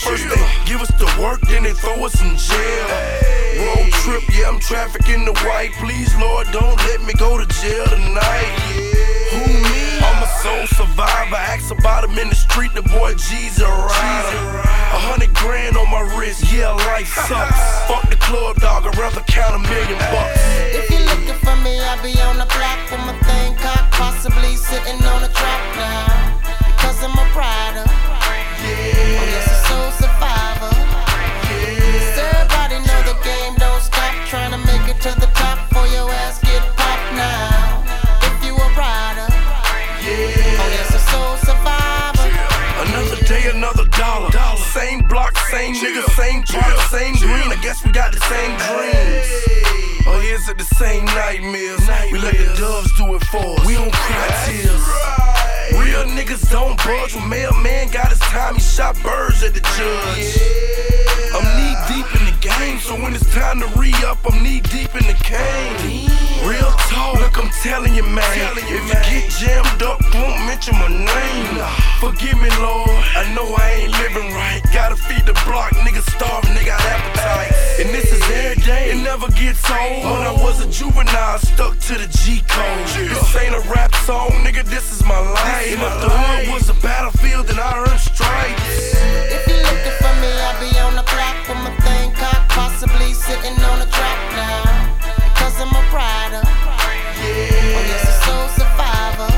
First 0.03 0.27
they 0.29 0.43
give 0.67 0.81
us 0.83 0.91
the 0.99 1.07
work, 1.23 1.41
then 1.43 1.63
they 1.63 1.73
throw 1.73 2.05
us 2.05 2.21
in 2.21 2.35
jail. 2.35 2.87
Road 3.63 3.93
trip, 4.03 4.25
yeah, 4.35 4.49
I'm 4.49 4.59
trafficking 4.59 5.25
the 5.25 5.33
white. 5.47 5.71
Please, 5.79 6.11
Lord, 6.17 6.49
don't 6.51 6.77
let 6.91 7.03
me 7.03 7.15
go 7.15 7.39
to 7.39 7.47
jail 7.47 7.87
tonight. 7.87 8.51
Who 9.31 9.47
me? 9.47 10.03
I'm 10.03 10.19
a 10.19 10.29
soul 10.43 10.67
survivor. 10.75 11.37
Ask 11.39 11.71
about 11.71 12.03
him 12.03 12.19
in 12.19 12.29
the 12.29 12.35
street, 12.35 12.75
the 12.75 12.83
boy 12.83 13.15
G's 13.15 13.61
a. 13.61 13.71
A 13.71 14.99
hundred 15.07 15.33
grand 15.35 15.77
on 15.77 15.89
my 15.89 16.03
wrist, 16.19 16.53
yeah, 16.53 16.75
life 16.91 17.07
sucks. 17.07 17.63
Fuck 17.87 18.11
the 18.11 18.17
club, 18.17 18.57
dog, 18.57 18.85
I'd 18.87 18.99
rather 18.99 19.23
count 19.31 19.55
a 19.55 19.59
million 19.71 19.99
bucks. 20.11 20.43
If 20.75 20.91
you're 20.91 21.07
looking 21.07 21.39
for 21.47 21.55
me, 21.63 21.79
I'll 21.79 22.03
be 22.03 22.19
on 22.27 22.43
the 22.43 22.47
block 22.51 22.91
with 22.91 23.07
my 23.07 23.15
thing 23.23 23.55
cocked, 23.55 23.95
possibly 23.95 24.57
sitting 24.57 24.99
on 25.07 25.23
a 25.23 25.31
track 25.31 25.63
now. 25.79 26.43
Because 26.75 26.99
I'm 27.05 27.15
a 27.15 27.25
rider. 27.39 27.87
Yeah. 28.63 29.19
Oh, 29.19 29.27
yes, 29.35 29.47
a 29.47 29.59
soul 29.69 29.91
survivor. 30.03 30.73
Yeah. 31.51 32.15
So 32.15 32.23
everybody 32.23 32.79
know 32.87 33.01
the 33.11 33.17
game 33.27 33.55
don't 33.59 33.83
stop. 33.83 34.15
Trying 34.29 34.53
to 34.53 34.61
make 34.65 34.87
it 34.89 35.01
to 35.03 35.13
the 35.19 35.27
top 35.35 35.59
for 35.75 35.87
your 35.91 36.11
ass 36.25 36.39
get 36.41 36.63
popped 36.77 37.13
now. 37.15 37.83
If 38.23 38.45
you 38.45 38.55
a 38.55 38.69
rider. 38.79 39.29
Yeah. 40.01 40.63
Oh, 40.63 40.71
yes, 40.77 40.95
a 40.95 41.03
soul 41.11 41.37
survivor. 41.43 42.29
Another 42.87 43.21
day, 43.25 43.51
another 43.51 43.87
dollar. 43.99 44.31
Same 44.73 45.07
block, 45.07 45.37
same 45.51 45.75
nigga, 45.75 46.03
same 46.17 46.43
park, 46.45 46.79
same 46.89 47.15
green. 47.17 47.53
I 47.53 47.59
guess 47.63 47.85
we 47.85 47.93
got 47.93 48.13
the 48.13 48.21
same 48.21 48.57
dreams. 48.57 49.29
Oh, 50.07 50.19
is 50.25 50.49
it 50.49 50.57
the 50.57 50.65
same 50.65 51.05
nightmares? 51.05 51.81
We 52.11 52.19
let 52.19 52.37
the 52.37 52.55
doves 52.57 52.91
do 52.97 53.15
it 53.15 53.25
for 53.27 53.61
us. 53.61 53.67
We 53.67 53.75
don't 53.75 53.93
cry 53.93 54.29
tears. 54.47 55.42
Real 55.71 56.05
niggas 56.05 56.51
don't 56.51 56.77
budge. 56.85 57.15
When 57.15 57.29
mailman 57.29 57.91
got 57.91 58.09
his 58.09 58.19
time, 58.21 58.55
he 58.55 58.61
shot 58.61 59.01
birds 59.03 59.43
at 59.43 59.55
the 59.55 59.61
judge. 59.61 60.39
I'm 61.35 61.52
game, 62.43 62.79
so 62.79 62.99
when 62.99 63.15
it's 63.15 63.31
time 63.33 63.61
to 63.61 63.67
re 63.79 63.95
up, 64.03 64.19
I'm 64.27 64.43
knee 64.43 64.61
deep 64.61 64.91
in 64.99 65.07
the 65.07 65.15
cane. 65.23 66.11
Real 66.43 66.75
talk, 66.91 67.15
look, 67.15 67.39
I'm 67.39 67.49
telling 67.63 67.95
you, 67.95 68.03
man. 68.03 68.27
If 68.59 68.67
you 68.67 68.99
get 69.07 69.31
jammed 69.39 69.83
up, 69.83 70.03
won't 70.13 70.43
mention 70.51 70.75
my 70.75 70.91
name. 70.91 71.63
Forgive 72.03 72.35
me, 72.43 72.51
Lord. 72.59 72.91
I 73.15 73.31
know 73.35 73.47
I 73.55 73.87
ain't 73.87 73.93
living 73.95 74.35
right. 74.35 74.61
Gotta 74.75 74.97
feed 74.97 75.25
the 75.25 75.39
block, 75.47 75.71
niggas 75.87 76.11
starving, 76.11 76.55
they 76.55 76.65
got 76.67 76.83
appetite. 76.83 77.55
And 77.79 77.95
this 77.95 78.11
is 78.11 78.23
every 78.29 78.61
day, 78.63 78.91
it 78.91 78.99
never 79.03 79.31
gets 79.39 79.63
old. 79.71 80.03
When 80.03 80.27
I 80.27 80.35
was 80.43 80.59
a 80.67 80.69
juvenile, 80.69 81.39
stuck 81.39 81.79
to 81.79 81.95
the 81.95 82.11
G 82.11 82.43
code. 82.51 82.87
This 83.07 83.37
ain't 83.39 83.55
a 83.55 83.63
rap 83.71 83.95
song, 84.03 84.31
nigga, 84.43 84.65
this 84.65 84.91
is 84.91 85.05
my 85.05 85.19
life. 85.19 85.71
And 85.71 85.81
if 85.81 85.95
the 86.03 86.11
hood 86.11 86.49
was 86.53 86.69
a 86.69 86.75
battlefield, 86.83 87.47
then 87.47 87.61
I 87.63 87.87
earned 87.87 88.01
stripes. 88.01 88.99
If 89.31 89.47
you're 89.47 89.63
looking 89.63 89.97
for 90.03 90.15
me, 90.19 90.31
I'll 90.43 90.59
be 90.59 90.75
on 90.83 90.92
possibly 92.53 93.13
sitting 93.15 93.57
on 93.65 93.81
a 93.81 93.87
track 93.87 94.21
now. 94.37 94.63
Because 95.33 95.59
I'm 95.61 95.73
a 95.73 95.83
rider. 95.93 96.43
Yeah. 96.45 97.77
Oh, 97.77 97.83
yes, 97.91 98.05
a 98.13 98.15
soul 98.25 98.47
survivor. 98.61 99.33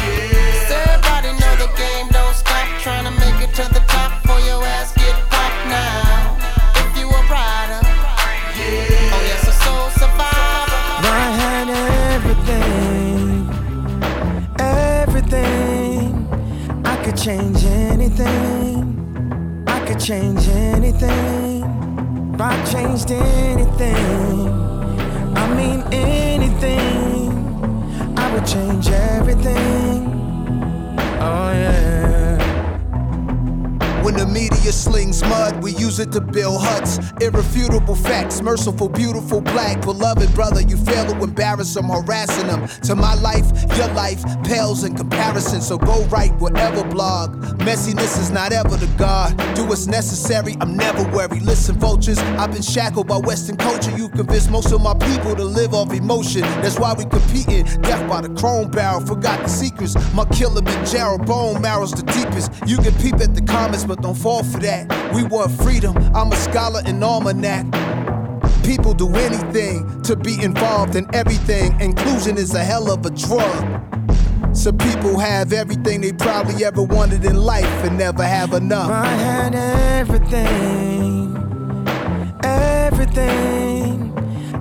Yeah. 0.00 0.68
So 0.68 0.74
everybody 0.88 1.30
know 1.40 1.54
the 1.64 1.70
game 1.76 2.06
don't 2.08 2.34
stop. 2.34 2.66
Trying 2.80 3.04
to 3.04 3.10
make 3.22 3.38
it 3.46 3.52
to 3.56 3.64
the 3.72 3.80
top 3.86 4.12
for 4.26 4.38
your 4.48 4.64
ass 4.64 4.92
get 4.94 5.14
popped 5.30 5.66
now. 5.68 6.36
If 6.82 6.90
you 6.98 7.06
a 7.08 7.10
rider. 7.28 7.80
Yeah. 8.56 9.12
Oh, 9.14 9.22
yes, 9.30 9.42
a 9.52 9.54
soul 9.64 9.86
survivor. 10.00 10.80
I 11.04 11.06
had 11.42 11.68
everything, 12.16 13.28
everything. 14.58 16.08
I 16.84 16.86
could 17.04 17.16
change 17.16 17.64
anything. 17.64 18.78
I 19.66 19.68
could 19.86 20.00
change 20.00 20.48
anything. 20.48 21.37
If 22.38 22.42
I 22.42 22.64
changed 22.66 23.10
anything, 23.10 24.48
I 25.36 25.54
mean 25.56 25.82
anything, 25.92 27.32
I 28.16 28.32
would 28.32 28.46
change 28.46 28.86
everything. 28.90 30.06
Oh 31.20 31.50
yeah. 31.50 32.17
When 34.08 34.16
the 34.16 34.24
media 34.24 34.72
slings 34.72 35.20
mud, 35.20 35.62
we 35.62 35.72
use 35.72 35.98
it 35.98 36.12
to 36.12 36.22
build 36.22 36.62
huts. 36.62 36.98
Irrefutable 37.20 37.94
facts, 37.94 38.40
merciful, 38.40 38.88
beautiful, 38.88 39.42
black. 39.42 39.82
Beloved 39.82 40.34
brother, 40.34 40.62
you 40.62 40.78
fail 40.78 41.04
to 41.04 41.22
embarrass 41.22 41.74
them, 41.74 41.90
harassing 41.90 42.46
them. 42.46 42.66
To 42.84 42.94
my 42.94 43.12
life, 43.16 43.44
your 43.76 43.88
life 43.88 44.24
pales 44.44 44.82
in 44.82 44.96
comparison. 44.96 45.60
So 45.60 45.76
go 45.76 46.06
write 46.06 46.32
whatever 46.36 46.84
blog. 46.84 47.36
Messiness 47.58 48.18
is 48.18 48.30
not 48.30 48.50
ever 48.50 48.78
the 48.78 48.86
God. 48.96 49.36
Do 49.54 49.66
what's 49.66 49.86
necessary, 49.86 50.56
I'm 50.62 50.74
never 50.74 51.04
worried. 51.14 51.42
Listen, 51.42 51.74
vultures, 51.74 52.18
I've 52.40 52.50
been 52.50 52.62
shackled 52.62 53.08
by 53.08 53.18
Western 53.18 53.58
culture. 53.58 53.94
You 53.94 54.08
convinced 54.08 54.50
most 54.50 54.72
of 54.72 54.80
my 54.80 54.94
people 54.94 55.36
to 55.36 55.44
live 55.44 55.74
off 55.74 55.92
emotion. 55.92 56.40
That's 56.62 56.78
why 56.78 56.94
we 56.94 57.04
competing. 57.04 57.66
Death 57.82 58.08
by 58.08 58.22
the 58.22 58.30
chrome 58.40 58.70
barrel, 58.70 59.02
forgot 59.02 59.42
the 59.42 59.48
secrets. 59.48 59.94
My 60.14 60.24
killer 60.24 60.62
Kilimanjaro 60.62 61.18
bone 61.18 61.60
marrow's 61.60 61.92
the 61.92 62.04
deepest. 62.04 62.50
You 62.66 62.78
can 62.78 62.94
peep 63.02 63.16
at 63.16 63.34
the 63.34 63.42
comments, 63.42 63.84
but 63.84 63.97
don't 64.00 64.14
fall 64.16 64.44
for 64.44 64.58
that. 64.58 64.86
We 65.14 65.24
want 65.24 65.50
freedom. 65.60 65.96
I'm 66.14 66.32
a 66.32 66.36
scholar 66.36 66.82
in 66.86 67.02
almanac. 67.02 67.66
People 68.64 68.94
do 68.94 69.08
anything 69.14 70.02
to 70.02 70.14
be 70.16 70.42
involved 70.42 70.94
in 70.94 71.06
everything. 71.14 71.80
Inclusion 71.80 72.36
is 72.36 72.54
a 72.54 72.62
hell 72.62 72.90
of 72.90 73.04
a 73.06 73.10
drug. 73.10 73.84
Some 74.54 74.78
people 74.78 75.18
have 75.18 75.52
everything 75.52 76.00
they 76.00 76.12
probably 76.12 76.64
ever 76.64 76.82
wanted 76.82 77.24
in 77.24 77.36
life 77.36 77.64
and 77.84 77.96
never 77.98 78.24
have 78.24 78.52
enough. 78.52 78.90
I 78.90 79.06
had 79.06 79.54
everything, 79.54 81.36
everything. 82.44 84.12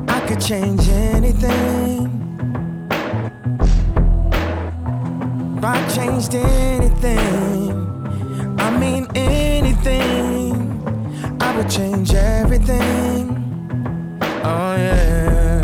I 0.07 0.19
could 0.27 0.39
change 0.41 0.87
anything. 0.89 2.13
If 5.57 5.63
I 5.63 5.87
changed 5.95 6.35
anything, 6.35 7.66
anything, 9.17 10.53
I 11.41 11.57
would 11.57 11.69
change 11.69 12.13
everything. 12.13 13.33
Oh 14.43 14.75
yeah. 14.75 15.56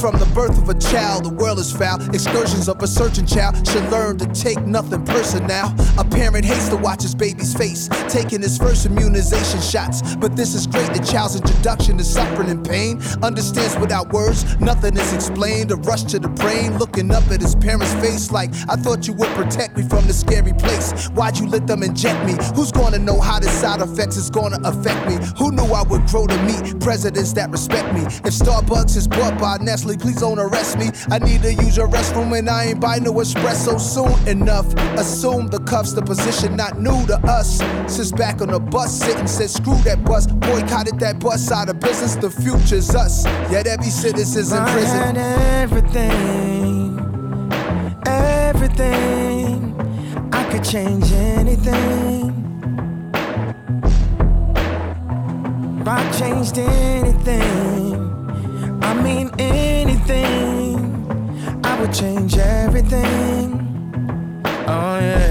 From 0.00 0.18
the 0.18 0.26
birth 0.34 0.58
of 0.58 0.68
a 0.68 0.78
child, 0.78 1.24
the 1.24 1.30
world 1.30 1.58
is 1.58 1.72
foul. 1.72 1.98
Excursions 2.14 2.68
of 2.68 2.82
a 2.82 2.86
searching 2.86 3.24
child 3.24 3.66
should 3.66 3.90
learn 3.90 4.18
to 4.18 4.26
take 4.26 4.60
nothing 4.66 5.02
personal. 5.06 5.74
A 5.98 6.04
parent 6.04 6.44
hates 6.44 6.68
to 6.68 6.76
watch 6.76 7.00
his 7.00 7.14
baby's 7.14 7.54
face, 7.54 7.88
taking 8.06 8.42
his 8.42 8.58
first 8.58 8.84
immunization 8.84 9.60
shots. 9.62 10.14
But 10.16 10.36
this 10.36 10.54
is 10.54 10.66
great. 10.66 10.92
The 10.92 11.02
child's 11.02 11.36
introduction 11.36 11.96
to 11.96 12.04
suffering 12.04 12.50
and 12.50 12.62
pain 12.62 13.00
understands 13.22 13.74
without 13.78 14.12
words. 14.12 14.44
Nothing 14.60 14.98
is 14.98 15.14
explained. 15.14 15.72
A 15.72 15.76
rush 15.76 16.02
to 16.12 16.18
the 16.18 16.28
brain, 16.28 16.76
looking 16.76 17.10
up 17.10 17.24
at 17.30 17.40
his 17.40 17.54
parents' 17.54 17.94
face 17.94 18.30
like, 18.30 18.50
I 18.68 18.76
thought 18.76 19.06
you 19.06 19.14
would 19.14 19.30
protect 19.30 19.78
me 19.78 19.82
from 19.88 20.06
the 20.06 20.12
scary 20.12 20.52
place. 20.52 21.08
Why'd 21.08 21.38
you 21.38 21.48
let 21.48 21.66
them 21.66 21.82
inject 21.82 22.22
me? 22.26 22.34
Who's 22.54 22.70
gonna 22.70 22.98
know 22.98 23.18
how 23.18 23.40
the 23.40 23.48
side 23.48 23.80
effects 23.80 24.18
is 24.18 24.28
gonna 24.28 24.60
affect 24.62 25.08
me? 25.08 25.16
Who 25.38 25.52
knew 25.52 25.72
I 25.72 25.82
would 25.84 26.06
grow 26.06 26.26
to 26.26 26.42
meet 26.42 26.78
presidents 26.80 27.32
that 27.32 27.50
respect 27.50 27.94
me? 27.94 28.02
If 28.02 28.34
Starbucks 28.36 28.94
is 28.94 29.08
bought 29.08 29.38
by 29.40 29.56
Nestle, 29.56 29.85
please 29.94 30.20
don't 30.20 30.38
arrest 30.38 30.78
me. 30.78 30.90
I 31.10 31.18
need 31.18 31.42
to 31.42 31.52
use 31.52 31.76
your 31.76 31.88
restroom 31.88 32.36
and 32.36 32.48
I 32.48 32.64
ain't 32.64 32.80
buy 32.80 32.98
no 32.98 33.12
espresso 33.14 33.78
soon 33.78 34.26
enough. 34.26 34.66
Assume 34.98 35.48
the 35.48 35.60
cuffs, 35.60 35.92
the 35.92 36.02
position 36.02 36.56
not 36.56 36.80
new 36.80 37.06
to 37.06 37.18
us. 37.26 37.58
Since 37.86 38.12
back 38.12 38.40
on 38.40 38.48
the 38.48 38.58
bus, 38.58 38.98
sitting 38.98 39.26
said 39.26 39.50
screw 39.50 39.76
that 39.82 40.02
bus, 40.04 40.26
boycotted 40.26 40.98
that 41.00 41.20
bus 41.20 41.52
out 41.52 41.68
of 41.68 41.78
business. 41.78 42.16
The 42.16 42.30
future's 42.30 42.94
us. 42.94 43.24
Yet 43.52 43.66
every 43.66 43.90
citizen's 43.90 44.52
in 44.52 44.58
I 44.58 44.72
prison. 44.72 45.14
had 45.14 45.18
everything, 45.62 46.98
everything. 48.06 49.74
I 50.32 50.44
could 50.50 50.64
change 50.64 51.12
anything. 51.12 52.32
If 55.80 55.88
I 55.88 56.10
changed 56.18 56.58
anything, 56.58 58.05
I 58.88 58.94
mean 58.94 59.30
anything, 59.40 60.78
I 61.64 61.80
would 61.80 61.92
change 61.92 62.36
everything. 62.38 63.60
Oh 64.68 64.98
yeah. 65.00 65.26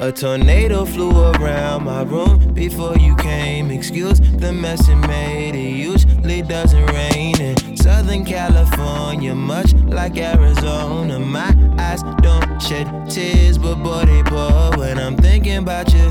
A 0.00 0.12
tornado 0.12 0.84
flew 0.84 1.10
around 1.10 1.84
my 1.84 2.02
room 2.02 2.52
before 2.52 2.96
you 2.98 3.16
came. 3.16 3.70
Excuse 3.70 4.20
the 4.20 4.52
mess 4.52 4.88
it 4.90 4.96
made. 4.96 5.54
It 5.54 5.74
usually 5.74 6.42
doesn't 6.42 6.84
rain 6.90 7.40
in 7.40 7.54
Southern 7.82 8.24
California, 8.24 9.34
much 9.34 9.74
like 9.74 10.16
Arizona. 10.16 11.18
My 11.18 11.52
eyes 11.80 12.04
don't 12.22 12.62
shed 12.62 13.10
tears, 13.10 13.58
but 13.58 13.74
boy, 13.82 14.04
they 14.04 14.22
pour 14.22 14.78
when 14.78 15.00
I'm 15.00 15.16
thinking 15.16 15.56
about 15.56 15.92
you. 15.92 16.08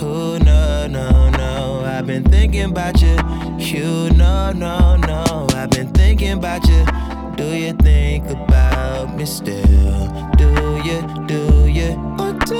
Who, 0.00 0.38
no, 0.38 0.86
no, 0.86 1.28
no. 1.28 1.82
I've 1.84 2.06
been 2.06 2.24
thinking 2.24 2.70
about 2.70 3.02
you. 3.02 3.18
You, 3.58 4.08
no, 4.16 4.52
no, 4.52 4.96
no. 4.96 5.46
I've 5.50 5.68
been 5.68 5.92
thinking 5.92 6.32
about 6.32 6.66
you. 6.66 6.86
Do 7.36 7.54
you 7.54 7.74
think 7.74 8.24
about 8.30 9.14
me 9.14 9.26
still? 9.26 10.08
Do 10.38 10.48
you, 10.82 11.02
do 11.26 11.68
you? 11.68 12.00
Or 12.18 12.32
do 12.32 12.59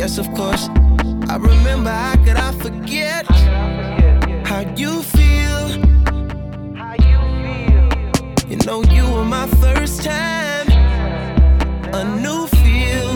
Yes, 0.00 0.16
of 0.16 0.32
course. 0.32 0.70
I 1.28 1.36
remember. 1.36 1.90
How 1.90 2.16
could 2.24 2.38
I 2.38 2.52
forget? 2.52 3.26
How 4.46 4.60
you 4.74 5.02
feel? 5.02 5.68
You 8.48 8.56
know 8.64 8.82
you 8.84 9.04
were 9.12 9.26
my 9.26 9.46
first 9.60 10.02
time. 10.02 10.68
A 11.92 12.02
new 12.18 12.46
feel. 12.46 13.12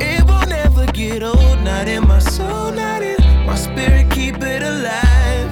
It 0.00 0.24
will 0.24 0.46
never 0.48 0.86
get 0.92 1.22
old. 1.22 1.60
Not 1.60 1.88
in 1.88 2.08
my 2.08 2.18
soul, 2.18 2.72
not 2.72 3.02
in 3.02 3.20
my 3.44 3.56
spirit. 3.56 4.10
Keep 4.10 4.42
it 4.42 4.62
alive. 4.62 5.50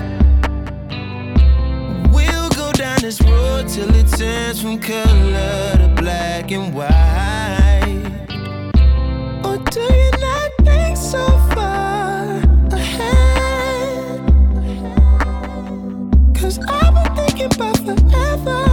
We'll 2.15 2.49
go 2.57 2.73
down 2.73 3.03
this 3.03 3.21
road 3.21 3.69
till 3.69 3.95
it 3.95 4.09
turns 4.09 4.63
from 4.63 4.79
color 4.79 5.77
to 5.77 5.95
black 5.99 6.51
and 6.51 6.73
white. 6.73 7.60
Cause 16.35 16.59
I've 16.67 16.95
been 16.95 17.15
thinking 17.15 17.55
about 17.55 17.77
forever. 17.77 18.70